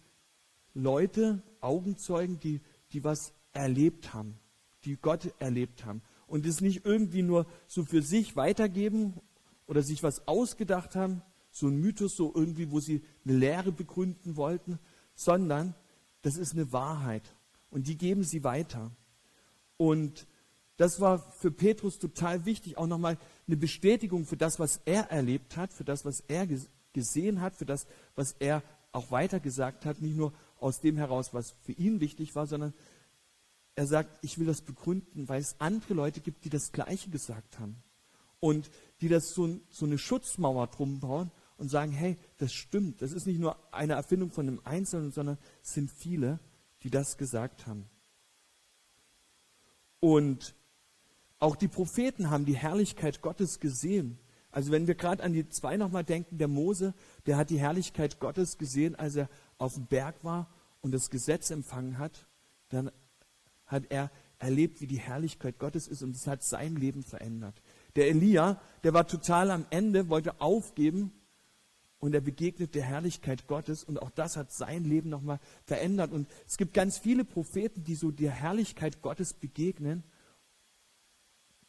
Leute, 0.74 1.42
Augenzeugen, 1.62 2.40
die, 2.40 2.62
die 2.92 3.04
was 3.04 3.34
erlebt 3.54 4.14
haben, 4.14 4.38
die 4.84 4.98
Gott 4.98 5.34
erlebt 5.40 5.86
haben. 5.86 6.02
Und 6.28 6.46
es 6.46 6.60
nicht 6.60 6.86
irgendwie 6.86 7.22
nur 7.22 7.48
so 7.68 7.86
für 7.86 8.02
sich 8.02 8.36
weitergeben 8.36 9.14
oder 9.66 9.82
sich 9.82 10.04
was 10.04 10.28
ausgedacht 10.28 10.96
haben, 10.96 11.22
so 11.58 11.68
ein 11.68 11.80
Mythos, 11.80 12.16
so 12.16 12.32
irgendwie, 12.36 12.72
wo 12.72 12.80
sie 12.80 13.02
eine 13.26 13.38
Lehre 13.38 13.72
begründen 13.72 14.36
wollten, 14.36 14.78
sondern 15.16 15.74
das 16.22 16.38
ist 16.38 16.54
eine 16.54 16.72
Wahrheit. 16.72 17.34
Und 17.72 17.88
die 17.88 17.98
geben 17.98 18.24
sie 18.24 18.44
weiter. 18.44 18.92
Und 19.78 20.28
das 20.78 21.02
war 21.02 21.20
für 21.32 21.52
Petrus 21.52 21.98
total 21.98 22.46
wichtig, 22.46 22.78
auch 22.78 22.86
nochmal 22.86 23.18
eine 23.48 23.58
Bestätigung 23.58 24.26
für 24.26 24.38
das, 24.38 24.60
was 24.60 24.82
er 24.86 25.10
erlebt 25.10 25.58
hat, 25.58 25.74
für 25.74 25.84
das, 25.84 26.06
was 26.06 26.20
er 26.28 26.48
gesehen 26.94 27.42
hat, 27.42 27.56
für 27.56 27.66
das, 27.66 27.88
was 28.16 28.36
er 28.40 28.62
auch 28.92 29.10
weitergesagt 29.10 29.86
hat, 29.86 30.02
nicht 30.02 30.16
nur 30.16 30.34
aus 30.60 30.80
dem 30.80 30.98
heraus, 30.98 31.34
was 31.34 31.56
für 31.64 31.72
ihn 31.74 32.00
wichtig 32.00 32.36
war, 32.36 32.46
sondern 32.46 32.74
er 33.76 33.88
sagt, 33.88 34.20
ich 34.24 34.38
will 34.38 34.46
das 34.46 34.62
begründen, 34.62 35.28
weil 35.28 35.42
es 35.42 35.60
andere 35.60 35.96
Leute 35.96 36.20
gibt, 36.20 36.46
die 36.46 36.50
das 36.50 36.72
Gleiche 36.72 37.10
gesagt 37.10 37.60
haben. 37.60 37.78
Und 38.40 38.70
die 39.02 39.08
das 39.08 39.30
so, 39.34 39.60
so 39.70 39.86
eine 39.86 39.98
Schutzmauer 39.98 40.68
drum 40.68 41.00
bauen 41.00 41.32
und 41.58 41.70
sagen, 41.70 41.92
hey, 41.92 42.18
das 42.38 42.54
stimmt. 42.54 43.02
Das 43.02 43.12
ist 43.12 43.26
nicht 43.26 43.40
nur 43.40 43.58
eine 43.74 43.94
Erfindung 43.94 44.32
von 44.32 44.48
einem 44.48 44.62
Einzelnen, 44.64 45.12
sondern 45.12 45.38
es 45.64 45.74
sind 45.74 45.92
viele, 45.92 46.40
die 46.84 46.90
das 46.90 47.18
gesagt 47.18 47.68
haben. 47.68 47.90
Und 50.00 50.56
auch 51.40 51.56
die 51.56 51.68
Propheten 51.68 52.30
haben 52.30 52.46
die 52.46 52.56
Herrlichkeit 52.56 53.22
Gottes 53.22 53.60
gesehen. 53.60 54.20
Also 54.52 54.72
wenn 54.72 54.88
wir 54.88 54.96
gerade 54.96 55.24
an 55.24 55.34
die 55.34 55.50
zwei 55.50 55.78
nochmal 55.78 56.04
denken, 56.04 56.38
der 56.38 56.48
Mose, 56.48 56.94
der 57.26 57.38
hat 57.38 57.50
die 57.50 57.60
Herrlichkeit 57.60 58.20
Gottes 58.20 58.58
gesehen, 58.58 58.96
als 58.96 59.16
er 59.16 59.30
auf 59.58 59.74
dem 59.74 59.88
Berg 59.88 60.24
war 60.24 60.50
und 60.82 60.94
das 60.94 61.10
Gesetz 61.10 61.52
empfangen 61.52 61.98
hat, 61.98 62.28
dann 62.70 62.92
hat 63.66 63.86
er 63.90 64.12
erlebt, 64.40 64.82
wie 64.82 64.88
die 64.88 65.00
Herrlichkeit 65.00 65.60
Gottes 65.60 65.88
ist 65.88 66.04
und 66.04 66.16
es 66.16 66.28
hat 66.28 66.44
sein 66.44 66.76
Leben 66.76 67.04
verändert. 67.04 67.62
Der 67.96 68.08
Elia, 68.10 68.62
der 68.84 68.94
war 68.94 69.08
total 69.08 69.52
am 69.52 69.66
Ende, 69.70 70.10
wollte 70.10 70.40
aufgeben 70.40 71.12
und 72.00 72.14
er 72.14 72.22
begegnet 72.22 72.76
der 72.76 72.84
Herrlichkeit 72.84 73.48
Gottes 73.48 73.84
und 73.84 74.02
auch 74.02 74.12
das 74.12 74.38
hat 74.38 74.52
sein 74.52 74.84
Leben 74.84 75.10
nochmal 75.10 75.40
verändert. 75.66 76.12
Und 76.12 76.28
es 76.46 76.58
gibt 76.58 76.74
ganz 76.74 76.98
viele 76.98 77.26
Propheten, 77.26 77.84
die 77.84 77.96
so 77.96 78.12
der 78.12 78.32
Herrlichkeit 78.32 79.02
Gottes 79.02 79.34
begegnen, 79.34 80.04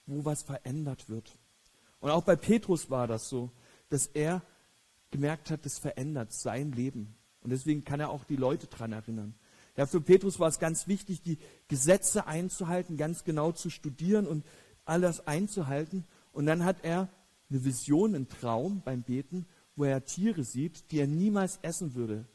wo 0.07 0.25
was 0.25 0.43
verändert 0.43 1.09
wird. 1.09 1.37
Und 2.01 2.11
auch 2.11 2.25
bei 2.25 2.37
Petrus 2.37 2.91
war 2.91 3.07
das 3.07 3.29
so, 3.29 3.51
dass 3.89 4.07
er 4.07 4.43
gemerkt 5.11 5.51
hat, 5.51 5.65
das 5.65 5.79
verändert 5.79 6.33
sein 6.33 6.73
Leben. 6.73 7.15
Und 7.41 7.51
deswegen 7.51 7.85
kann 7.85 8.01
er 8.01 8.11
auch 8.11 8.25
die 8.25 8.37
Leute 8.37 8.67
daran 8.67 8.93
erinnern. 8.93 9.35
Ja, 9.77 9.87
für 9.87 10.01
Petrus 10.01 10.39
war 10.39 10.49
es 10.49 10.59
ganz 10.59 10.89
wichtig, 10.89 11.23
die 11.23 11.39
Gesetze 11.69 12.27
einzuhalten, 12.27 12.97
ganz 12.97 13.25
genau 13.25 13.53
zu 13.53 13.71
studieren 13.71 14.27
und 14.27 14.45
alles 14.85 15.27
einzuhalten. 15.27 16.05
Und 16.33 16.47
dann 16.47 16.65
hat 16.65 16.79
er 16.83 17.09
eine 17.49 17.65
Vision, 17.65 18.15
einen 18.15 18.29
Traum 18.29 18.83
beim 18.85 19.03
Beten 19.03 19.47
wo 19.79 19.85
er 19.85 20.05
Tiere 20.05 20.43
sieht, 20.45 20.91
die 20.91 20.99
er 20.99 21.07
niemals 21.07 21.59
essen 21.63 21.95
würde. 21.95 22.27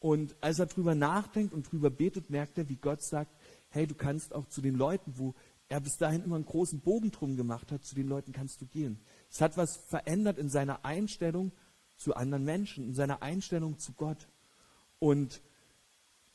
Und 0.00 0.36
als 0.42 0.58
er 0.58 0.66
drüber 0.66 0.94
nachdenkt 0.94 1.54
und 1.54 1.70
drüber 1.70 1.88
betet, 1.88 2.28
merkt 2.28 2.58
er, 2.58 2.68
wie 2.68 2.76
Gott 2.76 3.02
sagt, 3.02 3.34
hey, 3.70 3.86
du 3.86 3.94
kannst 3.94 4.34
auch 4.34 4.46
zu 4.48 4.60
den 4.60 4.74
Leuten, 4.74 5.14
wo 5.16 5.34
er 5.68 5.80
bis 5.80 5.96
dahin 5.96 6.22
immer 6.22 6.36
einen 6.36 6.44
großen 6.44 6.80
Bogen 6.80 7.10
drum 7.10 7.36
gemacht 7.36 7.72
hat, 7.72 7.84
zu 7.84 7.94
den 7.94 8.06
Leuten 8.06 8.32
kannst 8.32 8.60
du 8.60 8.66
gehen. 8.66 9.00
Es 9.30 9.40
hat 9.40 9.56
was 9.56 9.76
verändert 9.76 10.36
in 10.36 10.50
seiner 10.50 10.84
Einstellung 10.84 11.52
zu 11.96 12.14
anderen 12.14 12.44
Menschen, 12.44 12.88
in 12.88 12.94
seiner 12.94 13.22
Einstellung 13.22 13.78
zu 13.78 13.94
Gott. 13.94 14.28
Und 14.98 15.40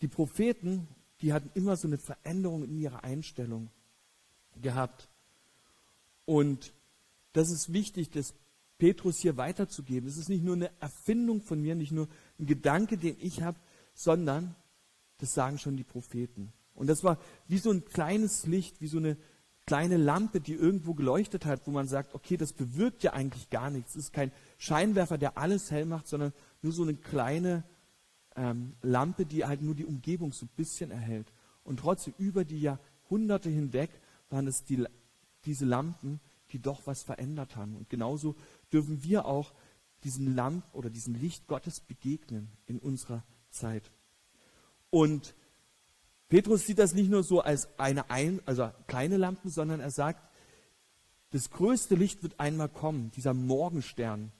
die 0.01 0.07
Propheten, 0.07 0.87
die 1.21 1.31
hatten 1.31 1.51
immer 1.53 1.77
so 1.77 1.87
eine 1.87 1.99
Veränderung 1.99 2.63
in 2.63 2.75
ihrer 2.79 3.03
Einstellung 3.03 3.69
gehabt. 4.59 5.09
Und 6.25 6.73
das 7.33 7.51
ist 7.51 7.71
wichtig, 7.71 8.09
dass 8.09 8.33
Petrus 8.79 9.19
hier 9.19 9.37
weiterzugeben. 9.37 10.09
Es 10.09 10.17
ist 10.17 10.29
nicht 10.29 10.43
nur 10.43 10.55
eine 10.55 10.71
Erfindung 10.79 11.41
von 11.41 11.61
mir, 11.61 11.75
nicht 11.75 11.91
nur 11.91 12.07
ein 12.39 12.47
Gedanke, 12.47 12.97
den 12.97 13.15
ich 13.19 13.43
habe, 13.43 13.59
sondern 13.93 14.55
das 15.19 15.33
sagen 15.33 15.59
schon 15.59 15.77
die 15.77 15.83
Propheten. 15.83 16.51
Und 16.73 16.87
das 16.87 17.03
war 17.03 17.19
wie 17.47 17.57
so 17.57 17.71
ein 17.71 17.85
kleines 17.85 18.47
Licht, 18.47 18.81
wie 18.81 18.87
so 18.87 18.97
eine 18.97 19.17
kleine 19.67 19.97
Lampe, 19.97 20.39
die 20.39 20.53
irgendwo 20.53 20.95
geleuchtet 20.95 21.45
hat, 21.45 21.67
wo 21.67 21.71
man 21.71 21.87
sagt, 21.87 22.15
okay, 22.15 22.37
das 22.37 22.53
bewirkt 22.53 23.03
ja 23.03 23.13
eigentlich 23.13 23.49
gar 23.49 23.69
nichts. 23.69 23.91
Es 23.91 24.05
ist 24.05 24.13
kein 24.13 24.31
Scheinwerfer, 24.57 25.17
der 25.17 25.37
alles 25.37 25.69
hell 25.69 25.85
macht, 25.85 26.07
sondern 26.07 26.33
nur 26.61 26.71
so 26.71 26.81
eine 26.83 26.95
kleine 26.95 27.63
ähm, 28.35 28.73
Lampe, 28.81 29.25
die 29.25 29.45
halt 29.45 29.61
nur 29.61 29.75
die 29.75 29.85
Umgebung 29.85 30.31
so 30.31 30.45
ein 30.45 30.49
bisschen 30.55 30.89
erhält. 30.89 31.31
Und 31.63 31.81
trotzdem 31.81 32.13
über 32.17 32.45
die 32.45 32.61
Jahrhunderte 32.61 33.49
hinweg 33.49 33.91
waren 34.29 34.47
es 34.47 34.63
die, 34.63 34.85
diese 35.45 35.65
Lampen, 35.65 36.21
die 36.51 36.59
doch 36.59 36.87
was 36.87 37.03
verändert 37.03 37.55
haben. 37.55 37.75
Und 37.75 37.89
genauso 37.89 38.35
dürfen 38.71 39.03
wir 39.03 39.25
auch 39.25 39.53
diesen 40.03 40.35
Lamp 40.35 40.63
oder 40.73 40.89
diesem 40.89 41.15
Licht 41.15 41.47
Gottes 41.47 41.79
begegnen 41.79 42.51
in 42.65 42.79
unserer 42.79 43.23
Zeit. 43.49 43.91
Und 44.89 45.35
Petrus 46.29 46.65
sieht 46.65 46.79
das 46.79 46.93
nicht 46.93 47.09
nur 47.09 47.23
so 47.23 47.41
als 47.41 47.67
eine 47.79 48.09
ein, 48.09 48.39
also 48.45 48.71
kleine 48.87 49.17
Lampen, 49.17 49.49
sondern 49.49 49.79
er 49.79 49.91
sagt, 49.91 50.29
das 51.31 51.49
größte 51.49 51.95
Licht 51.95 52.23
wird 52.23 52.39
einmal 52.39 52.69
kommen, 52.69 53.11
dieser 53.11 53.33
Morgenstern. 53.33 54.31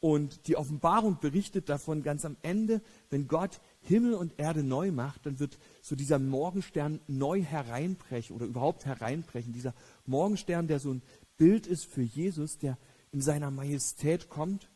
Und 0.00 0.46
die 0.48 0.56
Offenbarung 0.56 1.18
berichtet 1.20 1.68
davon 1.68 2.02
ganz 2.02 2.24
am 2.24 2.38
Ende, 2.40 2.80
wenn 3.10 3.28
Gott 3.28 3.60
Himmel 3.82 4.14
und 4.14 4.38
Erde 4.38 4.62
neu 4.62 4.92
macht, 4.92 5.26
dann 5.26 5.38
wird 5.38 5.58
so 5.82 5.94
dieser 5.94 6.18
Morgenstern 6.18 7.00
neu 7.06 7.42
hereinbrechen 7.42 8.34
oder 8.34 8.46
überhaupt 8.46 8.86
hereinbrechen. 8.86 9.52
Dieser 9.52 9.74
Morgenstern, 10.06 10.68
der 10.68 10.80
so 10.80 10.94
ein 10.94 11.02
Bild 11.36 11.66
ist 11.66 11.84
für 11.84 12.02
Jesus, 12.02 12.56
der 12.58 12.78
in 13.12 13.20
seiner 13.20 13.50
Majestät 13.50 14.28
kommt, 14.28 14.70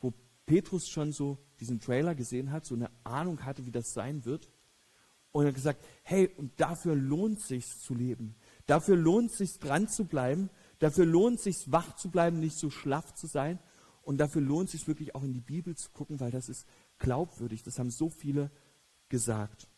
wo 0.00 0.12
Petrus 0.46 0.88
schon 0.88 1.12
so 1.12 1.38
diesen 1.60 1.80
Trailer 1.80 2.14
gesehen 2.14 2.52
hat, 2.52 2.64
so 2.64 2.74
eine 2.74 2.90
Ahnung 3.04 3.44
hatte, 3.44 3.66
wie 3.66 3.72
das 3.72 3.92
sein 3.92 4.24
wird. 4.24 4.50
Und 5.32 5.44
er 5.44 5.48
hat 5.48 5.54
gesagt, 5.54 5.84
hey, 6.02 6.28
und 6.36 6.58
dafür 6.60 6.94
lohnt 6.94 7.40
sich's 7.40 7.80
zu 7.80 7.94
leben. 7.94 8.34
Dafür 8.66 8.96
lohnt 8.96 9.32
sich's 9.32 9.58
dran 9.58 9.88
zu 9.88 10.04
bleiben. 10.04 10.50
Dafür 10.78 11.04
lohnt 11.04 11.40
sich's 11.40 11.70
wach 11.70 11.96
zu 11.96 12.10
bleiben, 12.10 12.40
nicht 12.40 12.56
so 12.56 12.70
schlaff 12.70 13.14
zu 13.14 13.26
sein. 13.26 13.58
Und 14.02 14.18
dafür 14.18 14.40
lohnt 14.40 14.70
sich 14.70 14.88
wirklich 14.88 15.14
auch 15.14 15.22
in 15.22 15.34
die 15.34 15.40
Bibel 15.40 15.76
zu 15.76 15.90
gucken, 15.90 16.18
weil 16.18 16.30
das 16.30 16.48
ist 16.48 16.66
glaubwürdig. 16.98 17.62
Das 17.62 17.78
haben 17.78 17.90
so 17.90 18.08
viele 18.08 18.50
gesagt. 19.10 19.68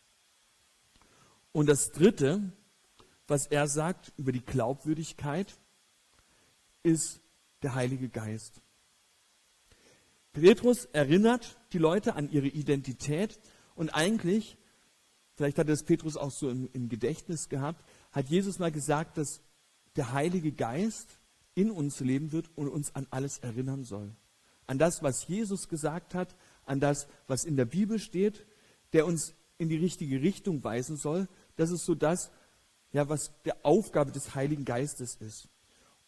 Und 1.53 1.69
das 1.69 1.91
Dritte, 1.91 2.53
was 3.27 3.47
er 3.47 3.67
sagt 3.67 4.13
über 4.17 4.31
die 4.31 4.45
Glaubwürdigkeit, 4.45 5.59
ist 6.83 7.20
der 7.63 7.75
Heilige 7.75 8.09
Geist. 8.09 8.61
Petrus 10.33 10.85
erinnert 10.87 11.59
die 11.73 11.79
Leute 11.79 12.15
an 12.15 12.31
ihre 12.31 12.47
Identität 12.47 13.39
und 13.75 13.91
eigentlich, 13.91 14.57
vielleicht 15.35 15.59
hat 15.59 15.69
es 15.69 15.83
Petrus 15.83 16.17
auch 16.17 16.31
so 16.31 16.49
im, 16.49 16.69
im 16.73 16.89
Gedächtnis 16.89 17.49
gehabt, 17.49 17.85
hat 18.13 18.29
Jesus 18.29 18.59
mal 18.59 18.71
gesagt, 18.71 19.19
dass 19.19 19.41
der 19.97 20.13
Heilige 20.13 20.53
Geist 20.53 21.19
in 21.55 21.71
uns 21.71 22.01
leben 22.01 22.33
wird 22.33 22.49
und 22.57 22.69
uns 22.69 22.95
an 22.95 23.07
alles 23.11 23.39
erinnern 23.39 23.85
soll 23.85 24.15
an 24.71 24.79
das, 24.79 25.03
was 25.03 25.27
Jesus 25.27 25.69
gesagt 25.69 26.15
hat, 26.15 26.37
an 26.65 26.79
das, 26.79 27.09
was 27.27 27.45
in 27.45 27.57
der 27.57 27.65
Bibel 27.65 27.99
steht, 27.99 28.47
der 28.93 29.05
uns 29.05 29.35
in 29.59 29.69
die 29.69 29.77
richtige 29.77 30.23
Richtung 30.23 30.63
weisen 30.63 30.97
soll. 30.97 31.27
Das 31.57 31.73
ist 31.73 31.85
so 31.85 31.97
das, 31.97 32.31
ja, 32.93 33.09
was 33.09 33.33
der 33.45 33.57
Aufgabe 33.65 34.13
des 34.13 34.37
Heiligen 34.37 34.65
Geistes 34.65 35.17
ist. 35.17 35.49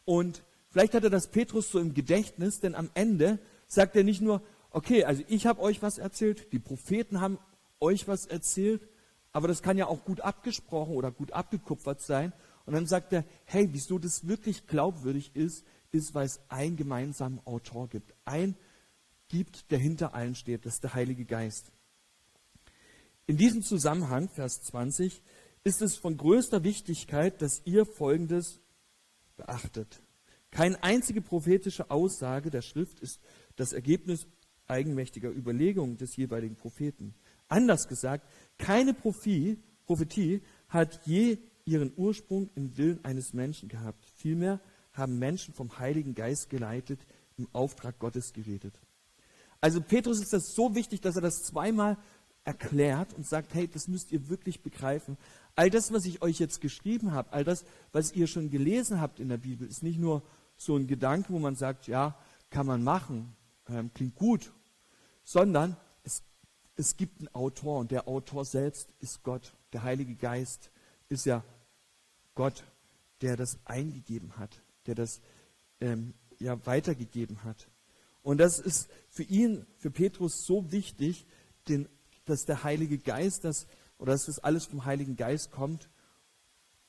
Und 0.04 0.44
vielleicht 0.72 0.94
hat 0.94 1.04
er 1.04 1.10
das 1.10 1.28
Petrus 1.28 1.70
so 1.70 1.78
im 1.78 1.94
Gedächtnis, 1.94 2.58
denn 2.58 2.74
am 2.74 2.90
Ende 2.94 3.38
sagt 3.68 3.94
er 3.94 4.02
nicht 4.02 4.20
nur, 4.20 4.42
okay, 4.70 5.04
also 5.04 5.22
ich 5.28 5.46
habe 5.46 5.60
euch 5.60 5.82
was 5.82 5.98
erzählt, 5.98 6.52
die 6.52 6.58
Propheten 6.58 7.20
haben 7.20 7.38
euch 7.78 8.08
was 8.08 8.26
erzählt, 8.26 8.88
aber 9.32 9.48
das 9.48 9.62
kann 9.62 9.78
ja 9.78 9.86
auch 9.86 10.04
gut 10.04 10.20
abgesprochen 10.20 10.94
oder 10.94 11.10
gut 11.10 11.32
abgekupfert 11.32 12.00
sein. 12.00 12.32
Und 12.66 12.74
dann 12.74 12.86
sagt 12.86 13.12
er, 13.12 13.24
hey, 13.44 13.68
wieso 13.72 13.98
das 13.98 14.26
wirklich 14.26 14.66
glaubwürdig 14.66 15.34
ist, 15.34 15.64
ist, 15.90 16.14
weil 16.14 16.26
es 16.26 16.40
einen 16.48 16.76
gemeinsamen 16.76 17.40
Autor 17.44 17.88
gibt. 17.88 18.14
Ein 18.24 18.56
gibt, 19.28 19.70
der 19.70 19.78
hinter 19.78 20.14
allen 20.14 20.34
steht, 20.34 20.66
das 20.66 20.74
ist 20.74 20.84
der 20.84 20.94
Heilige 20.94 21.24
Geist. 21.24 21.72
In 23.26 23.36
diesem 23.36 23.62
Zusammenhang, 23.62 24.28
Vers 24.28 24.62
20, 24.62 25.22
ist 25.64 25.80
es 25.80 25.96
von 25.96 26.16
größter 26.16 26.64
Wichtigkeit, 26.64 27.40
dass 27.40 27.62
ihr 27.64 27.86
Folgendes 27.86 28.60
beachtet. 29.36 30.02
Keine 30.52 30.80
einzige 30.82 31.22
prophetische 31.22 31.90
Aussage 31.90 32.50
der 32.50 32.62
Schrift 32.62 33.00
ist 33.00 33.20
das 33.56 33.72
Ergebnis 33.72 34.26
eigenmächtiger 34.68 35.30
Überlegungen 35.30 35.96
des 35.96 36.14
jeweiligen 36.14 36.56
Propheten. 36.56 37.14
Anders 37.48 37.88
gesagt, 37.88 38.28
keine 38.58 38.94
Prophetie, 38.94 39.58
Prophetie 39.86 40.42
hat 40.68 41.00
je 41.06 41.38
ihren 41.64 41.92
Ursprung 41.96 42.50
im 42.54 42.76
Willen 42.76 43.04
eines 43.04 43.32
Menschen 43.32 43.68
gehabt. 43.68 44.04
Vielmehr 44.16 44.60
haben 44.92 45.18
Menschen 45.18 45.54
vom 45.54 45.78
Heiligen 45.78 46.14
Geist 46.14 46.50
geleitet, 46.50 47.00
im 47.38 47.48
Auftrag 47.52 47.98
Gottes 47.98 48.34
geredet. 48.34 48.78
Also 49.60 49.80
Petrus 49.80 50.20
ist 50.20 50.34
das 50.34 50.54
so 50.54 50.74
wichtig, 50.74 51.00
dass 51.00 51.16
er 51.16 51.22
das 51.22 51.44
zweimal 51.44 51.96
erklärt 52.44 53.14
und 53.14 53.26
sagt, 53.26 53.54
hey, 53.54 53.68
das 53.68 53.88
müsst 53.88 54.12
ihr 54.12 54.28
wirklich 54.28 54.60
begreifen. 54.62 55.16
All 55.54 55.70
das, 55.70 55.92
was 55.92 56.04
ich 56.04 56.20
euch 56.20 56.40
jetzt 56.40 56.60
geschrieben 56.60 57.12
habe, 57.12 57.32
all 57.32 57.44
das, 57.44 57.64
was 57.92 58.12
ihr 58.12 58.26
schon 58.26 58.50
gelesen 58.50 59.00
habt 59.00 59.18
in 59.18 59.28
der 59.28 59.38
Bibel, 59.38 59.66
ist 59.66 59.82
nicht 59.82 59.98
nur 59.98 60.22
so 60.64 60.76
ein 60.76 60.86
Gedanke, 60.86 61.32
wo 61.32 61.38
man 61.38 61.56
sagt, 61.56 61.86
ja, 61.86 62.16
kann 62.50 62.66
man 62.66 62.82
machen, 62.82 63.34
ähm, 63.68 63.92
klingt 63.94 64.14
gut, 64.14 64.52
sondern 65.24 65.76
es, 66.02 66.22
es 66.76 66.96
gibt 66.96 67.20
einen 67.20 67.34
Autor 67.34 67.78
und 67.78 67.90
der 67.90 68.08
Autor 68.08 68.44
selbst 68.44 68.92
ist 69.00 69.22
Gott. 69.22 69.54
Der 69.72 69.82
Heilige 69.82 70.14
Geist 70.14 70.70
ist 71.08 71.26
ja 71.26 71.44
Gott, 72.34 72.64
der 73.20 73.36
das 73.36 73.58
eingegeben 73.64 74.36
hat 74.36 74.62
der 74.86 74.94
das 74.94 75.20
ähm, 75.80 76.14
ja 76.38 76.64
weitergegeben 76.66 77.44
hat. 77.44 77.68
Und 78.22 78.38
das 78.38 78.58
ist 78.58 78.88
für 79.08 79.24
ihn, 79.24 79.66
für 79.78 79.90
Petrus 79.90 80.44
so 80.44 80.70
wichtig, 80.70 81.26
den, 81.68 81.88
dass 82.24 82.44
der 82.44 82.64
Heilige 82.64 82.98
Geist, 82.98 83.44
das, 83.44 83.66
oder 83.98 84.12
dass 84.12 84.26
das 84.26 84.38
alles 84.38 84.66
vom 84.66 84.84
Heiligen 84.84 85.16
Geist 85.16 85.50
kommt 85.50 85.90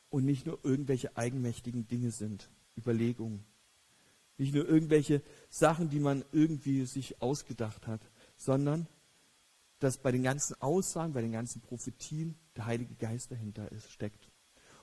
und 0.09 0.25
nicht 0.25 0.45
nur 0.45 0.59
irgendwelche 0.63 1.17
eigenmächtigen 1.17 1.87
Dinge 1.87 2.11
sind, 2.11 2.49
Überlegungen. 2.77 3.45
Nicht 4.37 4.53
nur 4.53 4.67
irgendwelche 4.67 5.21
Sachen, 5.49 5.89
die 5.89 5.99
man 5.99 6.25
irgendwie 6.31 6.85
sich 6.85 7.21
ausgedacht 7.21 7.87
hat, 7.87 8.01
sondern 8.35 8.87
dass 9.79 9.97
bei 9.97 10.11
den 10.11 10.23
ganzen 10.23 10.59
Aussagen, 10.61 11.13
bei 11.13 11.21
den 11.21 11.33
ganzen 11.33 11.61
Prophetien 11.61 12.35
der 12.55 12.65
Heilige 12.65 12.95
Geist 12.95 13.31
dahinter 13.31 13.71
ist, 13.71 13.91
steckt. 13.91 14.29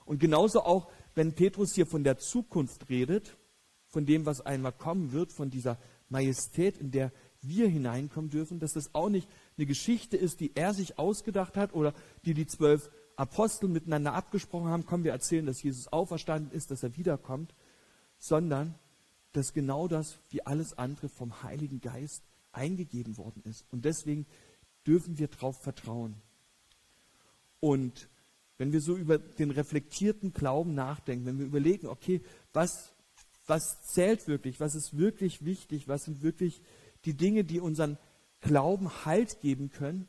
Und 0.05 0.19
genauso 0.19 0.61
auch, 0.61 0.91
wenn 1.15 1.33
Petrus 1.33 1.73
hier 1.73 1.85
von 1.85 2.03
der 2.03 2.17
Zukunft 2.17 2.89
redet, 2.89 3.37
von 3.87 4.05
dem, 4.05 4.25
was 4.25 4.41
einmal 4.41 4.71
kommen 4.71 5.11
wird, 5.11 5.33
von 5.33 5.49
dieser 5.49 5.77
Majestät, 6.09 6.77
in 6.77 6.91
der 6.91 7.11
wir 7.41 7.67
hineinkommen 7.67 8.29
dürfen, 8.29 8.59
dass 8.59 8.73
das 8.73 8.93
auch 8.93 9.09
nicht 9.09 9.27
eine 9.57 9.65
Geschichte 9.65 10.17
ist, 10.17 10.39
die 10.39 10.55
er 10.55 10.73
sich 10.73 10.99
ausgedacht 10.99 11.57
hat 11.57 11.73
oder 11.73 11.93
die 12.25 12.33
die 12.33 12.45
zwölf 12.45 12.89
Apostel 13.15 13.67
miteinander 13.67 14.13
abgesprochen 14.13 14.69
haben, 14.69 14.85
kommen 14.85 15.03
wir 15.03 15.11
erzählen, 15.11 15.45
dass 15.45 15.63
Jesus 15.63 15.87
auferstanden 15.91 16.51
ist, 16.51 16.71
dass 16.71 16.83
er 16.83 16.95
wiederkommt, 16.95 17.53
sondern 18.17 18.75
dass 19.33 19.53
genau 19.53 19.87
das, 19.87 20.17
wie 20.29 20.45
alles 20.45 20.77
andere, 20.77 21.09
vom 21.09 21.43
Heiligen 21.43 21.79
Geist 21.81 22.23
eingegeben 22.51 23.17
worden 23.17 23.41
ist. 23.45 23.65
Und 23.71 23.85
deswegen 23.85 24.25
dürfen 24.85 25.17
wir 25.17 25.27
darauf 25.27 25.61
vertrauen. 25.61 26.15
Und 27.59 28.09
wenn 28.57 28.73
wir 28.73 28.81
so 28.81 28.95
über 28.95 29.17
den 29.17 29.51
reflektierten 29.51 30.33
Glauben 30.33 30.75
nachdenken, 30.75 31.25
wenn 31.25 31.39
wir 31.39 31.45
überlegen, 31.45 31.87
okay, 31.87 32.21
was, 32.53 32.93
was 33.47 33.81
zählt 33.83 34.27
wirklich, 34.27 34.59
was 34.59 34.75
ist 34.75 34.97
wirklich 34.97 35.45
wichtig, 35.45 35.87
was 35.87 36.03
sind 36.03 36.21
wirklich 36.21 36.61
die 37.05 37.15
Dinge, 37.15 37.43
die 37.43 37.59
unseren 37.59 37.97
Glauben 38.41 39.05
Halt 39.05 39.39
geben 39.41 39.71
können, 39.71 40.07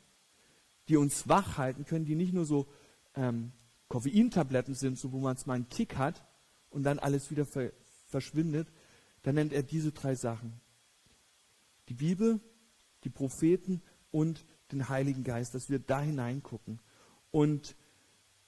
die 0.87 0.97
uns 0.97 1.27
wach 1.29 1.57
halten 1.57 1.85
können, 1.85 2.05
die 2.05 2.15
nicht 2.15 2.33
nur 2.33 2.45
so 2.45 2.67
ähm, 3.15 3.51
Koffeintabletten 3.87 4.75
sind, 4.75 4.97
so 4.97 5.11
wo 5.11 5.19
man 5.19 5.35
es 5.35 5.45
mal 5.45 5.53
einen 5.53 5.69
Kick 5.69 5.97
hat 5.97 6.23
und 6.69 6.83
dann 6.83 6.99
alles 6.99 7.31
wieder 7.31 7.45
ver 7.45 7.71
verschwindet, 8.07 8.67
dann 9.23 9.35
nennt 9.35 9.53
er 9.53 9.63
diese 9.63 9.91
drei 9.91 10.15
Sachen. 10.15 10.53
Die 11.89 11.93
Bibel, 11.93 12.39
die 13.03 13.09
Propheten 13.09 13.81
und 14.11 14.45
den 14.71 14.89
Heiligen 14.89 15.23
Geist, 15.23 15.55
dass 15.55 15.69
wir 15.69 15.79
da 15.79 16.01
hineingucken. 16.01 16.79
Und 17.31 17.75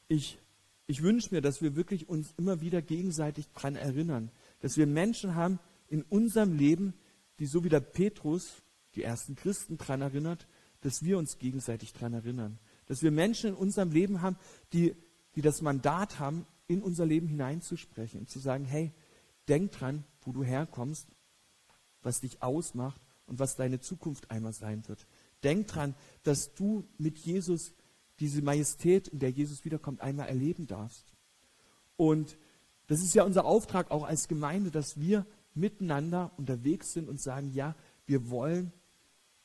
ich, 0.07 0.39
ich 0.87 1.01
wünsche 1.01 1.33
mir, 1.33 1.41
dass 1.41 1.61
wir 1.61 1.75
wirklich 1.75 2.07
uns 2.07 2.33
immer 2.37 2.61
wieder 2.61 2.81
gegenseitig 2.81 3.47
daran 3.53 3.75
erinnern, 3.75 4.31
dass 4.59 4.77
wir 4.77 4.87
Menschen 4.87 5.35
haben 5.35 5.59
in 5.87 6.03
unserem 6.03 6.55
Leben, 6.55 6.93
die 7.39 7.45
so 7.45 7.63
wie 7.63 7.69
der 7.69 7.79
Petrus 7.79 8.63
die 8.95 9.03
ersten 9.03 9.35
Christen 9.35 9.77
daran 9.77 10.01
erinnert, 10.01 10.47
dass 10.81 11.03
wir 11.03 11.17
uns 11.17 11.39
gegenseitig 11.39 11.93
daran 11.93 12.13
erinnern. 12.13 12.59
Dass 12.85 13.01
wir 13.01 13.11
Menschen 13.11 13.49
in 13.49 13.55
unserem 13.55 13.91
Leben 13.91 14.21
haben, 14.21 14.37
die, 14.71 14.95
die 15.35 15.41
das 15.41 15.61
Mandat 15.61 16.19
haben, 16.19 16.45
in 16.67 16.81
unser 16.81 17.05
Leben 17.05 17.27
hineinzusprechen 17.27 18.21
und 18.21 18.29
zu 18.29 18.39
sagen, 18.39 18.65
hey, 18.65 18.91
denk 19.47 19.71
dran, 19.71 20.03
wo 20.25 20.31
du 20.31 20.43
herkommst, 20.43 21.07
was 22.01 22.21
dich 22.21 22.41
ausmacht 22.41 23.01
und 23.25 23.39
was 23.39 23.55
deine 23.55 23.79
Zukunft 23.79 24.29
einmal 24.31 24.53
sein 24.53 24.87
wird. 24.87 25.07
Denk 25.43 25.67
dran, 25.67 25.95
dass 26.23 26.53
du 26.53 26.87
mit 26.97 27.17
Jesus 27.17 27.73
diese 28.19 28.41
Majestät, 28.41 29.07
in 29.07 29.19
der 29.19 29.31
Jesus 29.31 29.65
wiederkommt, 29.65 30.01
einmal 30.01 30.27
erleben 30.27 30.67
darfst. 30.67 31.13
Und 31.97 32.37
Das 32.87 33.01
ist 33.01 33.15
ja 33.15 33.23
unser 33.23 33.45
Auftrag 33.45 33.91
auch 33.91 34.03
als 34.03 34.27
Gemeinde, 34.27 34.71
dass 34.71 34.99
wir 34.99 35.25
miteinander 35.53 36.31
unterwegs 36.37 36.93
sind 36.93 37.09
und 37.09 37.21
sagen, 37.21 37.51
ja, 37.53 37.75
wir 38.05 38.29
wollen 38.29 38.71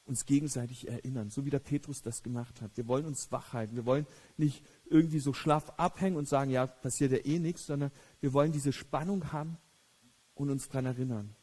uns 0.04 0.26
gegenseitig 0.26 0.88
erinnern, 0.88 1.30
so 1.30 1.44
wie 1.44 1.50
der 1.50 1.60
Petrus 1.60 2.02
das 2.02 2.22
gemacht 2.22 2.60
hat. 2.60 2.76
Wir 2.76 2.88
wollen 2.88 3.06
uns 3.06 3.30
wach 3.30 3.52
halten. 3.52 3.76
Wir 3.76 3.86
wollen 3.86 4.06
nicht 4.36 4.64
irgendwie 4.86 5.20
so 5.20 5.32
schlaff 5.32 5.70
abhängen 5.78 6.16
und 6.16 6.28
sagen, 6.28 6.50
ja, 6.50 6.66
passiert 6.66 7.12
ja 7.12 7.18
eh 7.18 7.38
nichts, 7.38 7.66
sondern 7.66 7.92
wir 8.20 8.32
wollen 8.32 8.52
diese 8.52 8.72
Spannung 8.72 9.32
haben 9.32 9.56
und 10.40 10.50
uns 10.50 10.68
daran 10.68 10.86
erinnern. 10.86 11.36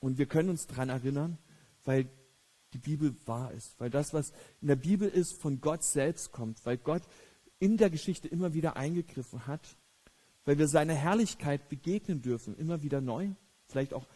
Und 0.00 0.18
wir 0.18 0.26
können 0.26 0.48
uns 0.48 0.66
daran 0.66 0.88
erinnern, 0.88 1.38
weil 1.84 2.08
die 2.72 2.78
Bibel 2.78 3.14
wahr 3.26 3.52
ist, 3.52 3.78
weil 3.78 3.90
das, 3.90 4.12
was 4.12 4.32
in 4.60 4.68
der 4.68 4.76
Bibel 4.76 5.08
ist, 5.08 5.40
von 5.40 5.60
Gott 5.60 5.84
selbst 5.84 6.32
kommt, 6.32 6.64
weil 6.66 6.78
Gott 6.78 7.02
in 7.58 7.76
der 7.76 7.90
Geschichte 7.90 8.28
immer 8.28 8.54
wieder 8.54 8.76
eingegriffen 8.76 9.46
hat, 9.46 9.76
weil 10.44 10.58
wir 10.58 10.66
seiner 10.66 10.94
Herrlichkeit 10.94 11.68
begegnen 11.68 12.22
dürfen, 12.22 12.56
immer 12.56 12.82
wieder 12.82 13.00
neu, 13.00 13.28
vielleicht 13.68 13.94
auch 13.94 14.06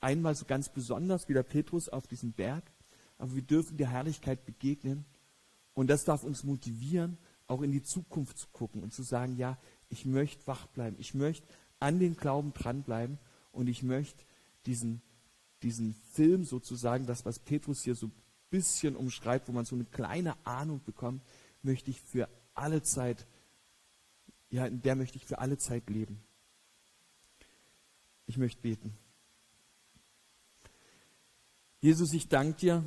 einmal 0.00 0.34
so 0.34 0.44
ganz 0.46 0.68
besonders 0.68 1.28
wie 1.28 1.34
der 1.34 1.42
Petrus 1.42 1.88
auf 1.88 2.06
diesem 2.06 2.32
Berg, 2.32 2.64
aber 3.18 3.34
wir 3.34 3.42
dürfen 3.42 3.76
der 3.76 3.90
Herrlichkeit 3.90 4.44
begegnen 4.44 5.04
und 5.74 5.88
das 5.88 6.04
darf 6.04 6.24
uns 6.24 6.42
motivieren, 6.42 7.18
auch 7.46 7.62
in 7.62 7.70
die 7.70 7.82
Zukunft 7.82 8.38
zu 8.38 8.48
gucken 8.48 8.82
und 8.82 8.92
zu 8.92 9.02
sagen, 9.02 9.36
ja, 9.36 9.58
ich 9.88 10.06
möchte 10.06 10.46
wach 10.46 10.66
bleiben, 10.68 10.96
ich 10.98 11.14
möchte 11.14 11.46
an 11.80 11.98
den 11.98 12.16
Glauben 12.16 12.52
dranbleiben 12.54 13.18
und 13.52 13.68
ich 13.68 13.82
möchte 13.82 14.24
diesen 14.66 15.02
diesen 15.62 15.94
Film 16.12 16.44
sozusagen, 16.44 17.06
das, 17.06 17.24
was 17.24 17.38
Petrus 17.38 17.82
hier 17.82 17.94
so 17.94 18.06
ein 18.06 18.12
bisschen 18.50 18.96
umschreibt, 18.96 19.48
wo 19.48 19.52
man 19.52 19.64
so 19.64 19.74
eine 19.74 19.84
kleine 19.84 20.34
Ahnung 20.46 20.80
bekommt, 20.84 21.22
möchte 21.62 21.90
ich 21.90 22.00
für 22.00 22.28
alle 22.54 22.82
Zeit, 22.82 23.26
ja, 24.50 24.66
in 24.66 24.82
der 24.82 24.96
möchte 24.96 25.16
ich 25.16 25.26
für 25.26 25.38
alle 25.38 25.58
Zeit 25.58 25.88
leben. 25.90 26.22
Ich 28.26 28.38
möchte 28.38 28.60
beten. 28.60 28.96
Jesus, 31.80 32.12
ich 32.12 32.28
danke 32.28 32.58
dir, 32.58 32.84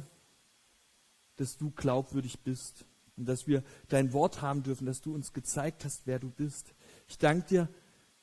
dass 1.36 1.58
du 1.58 1.72
glaubwürdig 1.72 2.40
bist 2.40 2.86
und 3.18 3.26
dass 3.26 3.48
wir 3.48 3.64
dein 3.90 4.14
Wort 4.14 4.42
haben 4.42 4.64
dürfen, 4.64 4.86
dass 4.86 5.02
du 5.02 5.14
uns 5.14 5.34
gezeigt 5.34 5.84
hast, 5.84 6.06
wer 6.06 6.20
du 6.20 6.30
bist. 6.30 6.74
Ich 7.08 7.18
danke 7.18 7.48
dir, 7.48 7.70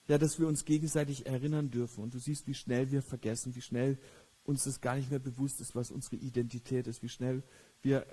ja, 0.09 0.19
dass 0.19 0.39
wir 0.39 0.47
uns 0.47 0.65
gegenseitig 0.65 1.27
erinnern 1.27 1.71
dürfen 1.71 2.03
und 2.03 2.15
du 2.15 2.19
siehst, 2.19 2.47
wie 2.47 2.55
schnell 2.55 2.91
wir 2.91 3.03
vergessen, 3.03 3.55
wie 3.55 3.63
schnell 3.63 3.99
uns 4.45 4.65
das 4.65 4.81
gar 4.81 4.97
nicht 4.97 5.11
mehr 5.11 5.19
bewusst 5.19 5.61
ist, 5.61 5.75
was 5.75 5.91
unsere 5.91 6.17
Identität 6.17 6.87
ist, 6.87 7.03
wie 7.03 7.09
schnell 7.09 7.43
wir 7.83 8.07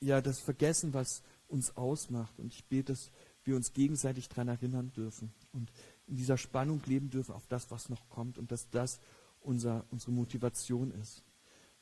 ja 0.00 0.20
das 0.20 0.38
vergessen, 0.38 0.94
was 0.94 1.22
uns 1.48 1.76
ausmacht. 1.76 2.38
Und 2.38 2.52
ich 2.52 2.64
bete, 2.66 2.92
dass 2.92 3.10
wir 3.44 3.56
uns 3.56 3.72
gegenseitig 3.72 4.28
daran 4.28 4.48
erinnern 4.48 4.92
dürfen 4.92 5.32
und 5.52 5.70
in 6.06 6.16
dieser 6.16 6.36
Spannung 6.36 6.82
leben 6.86 7.10
dürfen 7.10 7.34
auf 7.34 7.46
das, 7.46 7.70
was 7.70 7.88
noch 7.88 8.08
kommt 8.08 8.38
und 8.38 8.50
dass 8.50 8.70
das 8.70 9.00
unser, 9.40 9.84
unsere 9.90 10.12
Motivation 10.12 10.90
ist. 10.90 11.22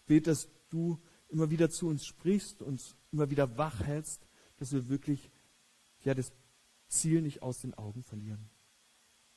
Ich 0.00 0.06
bete, 0.06 0.30
dass 0.30 0.48
du 0.68 1.00
immer 1.28 1.50
wieder 1.50 1.70
zu 1.70 1.88
uns 1.88 2.04
sprichst, 2.04 2.62
uns 2.62 2.96
immer 3.12 3.30
wieder 3.30 3.56
wach 3.56 3.80
hältst, 3.80 4.26
dass 4.58 4.72
wir 4.72 4.88
wirklich 4.88 5.30
ja, 6.04 6.14
das 6.14 6.32
Ziel 6.88 7.22
nicht 7.22 7.42
aus 7.42 7.60
den 7.60 7.74
Augen 7.74 8.02
verlieren. 8.02 8.50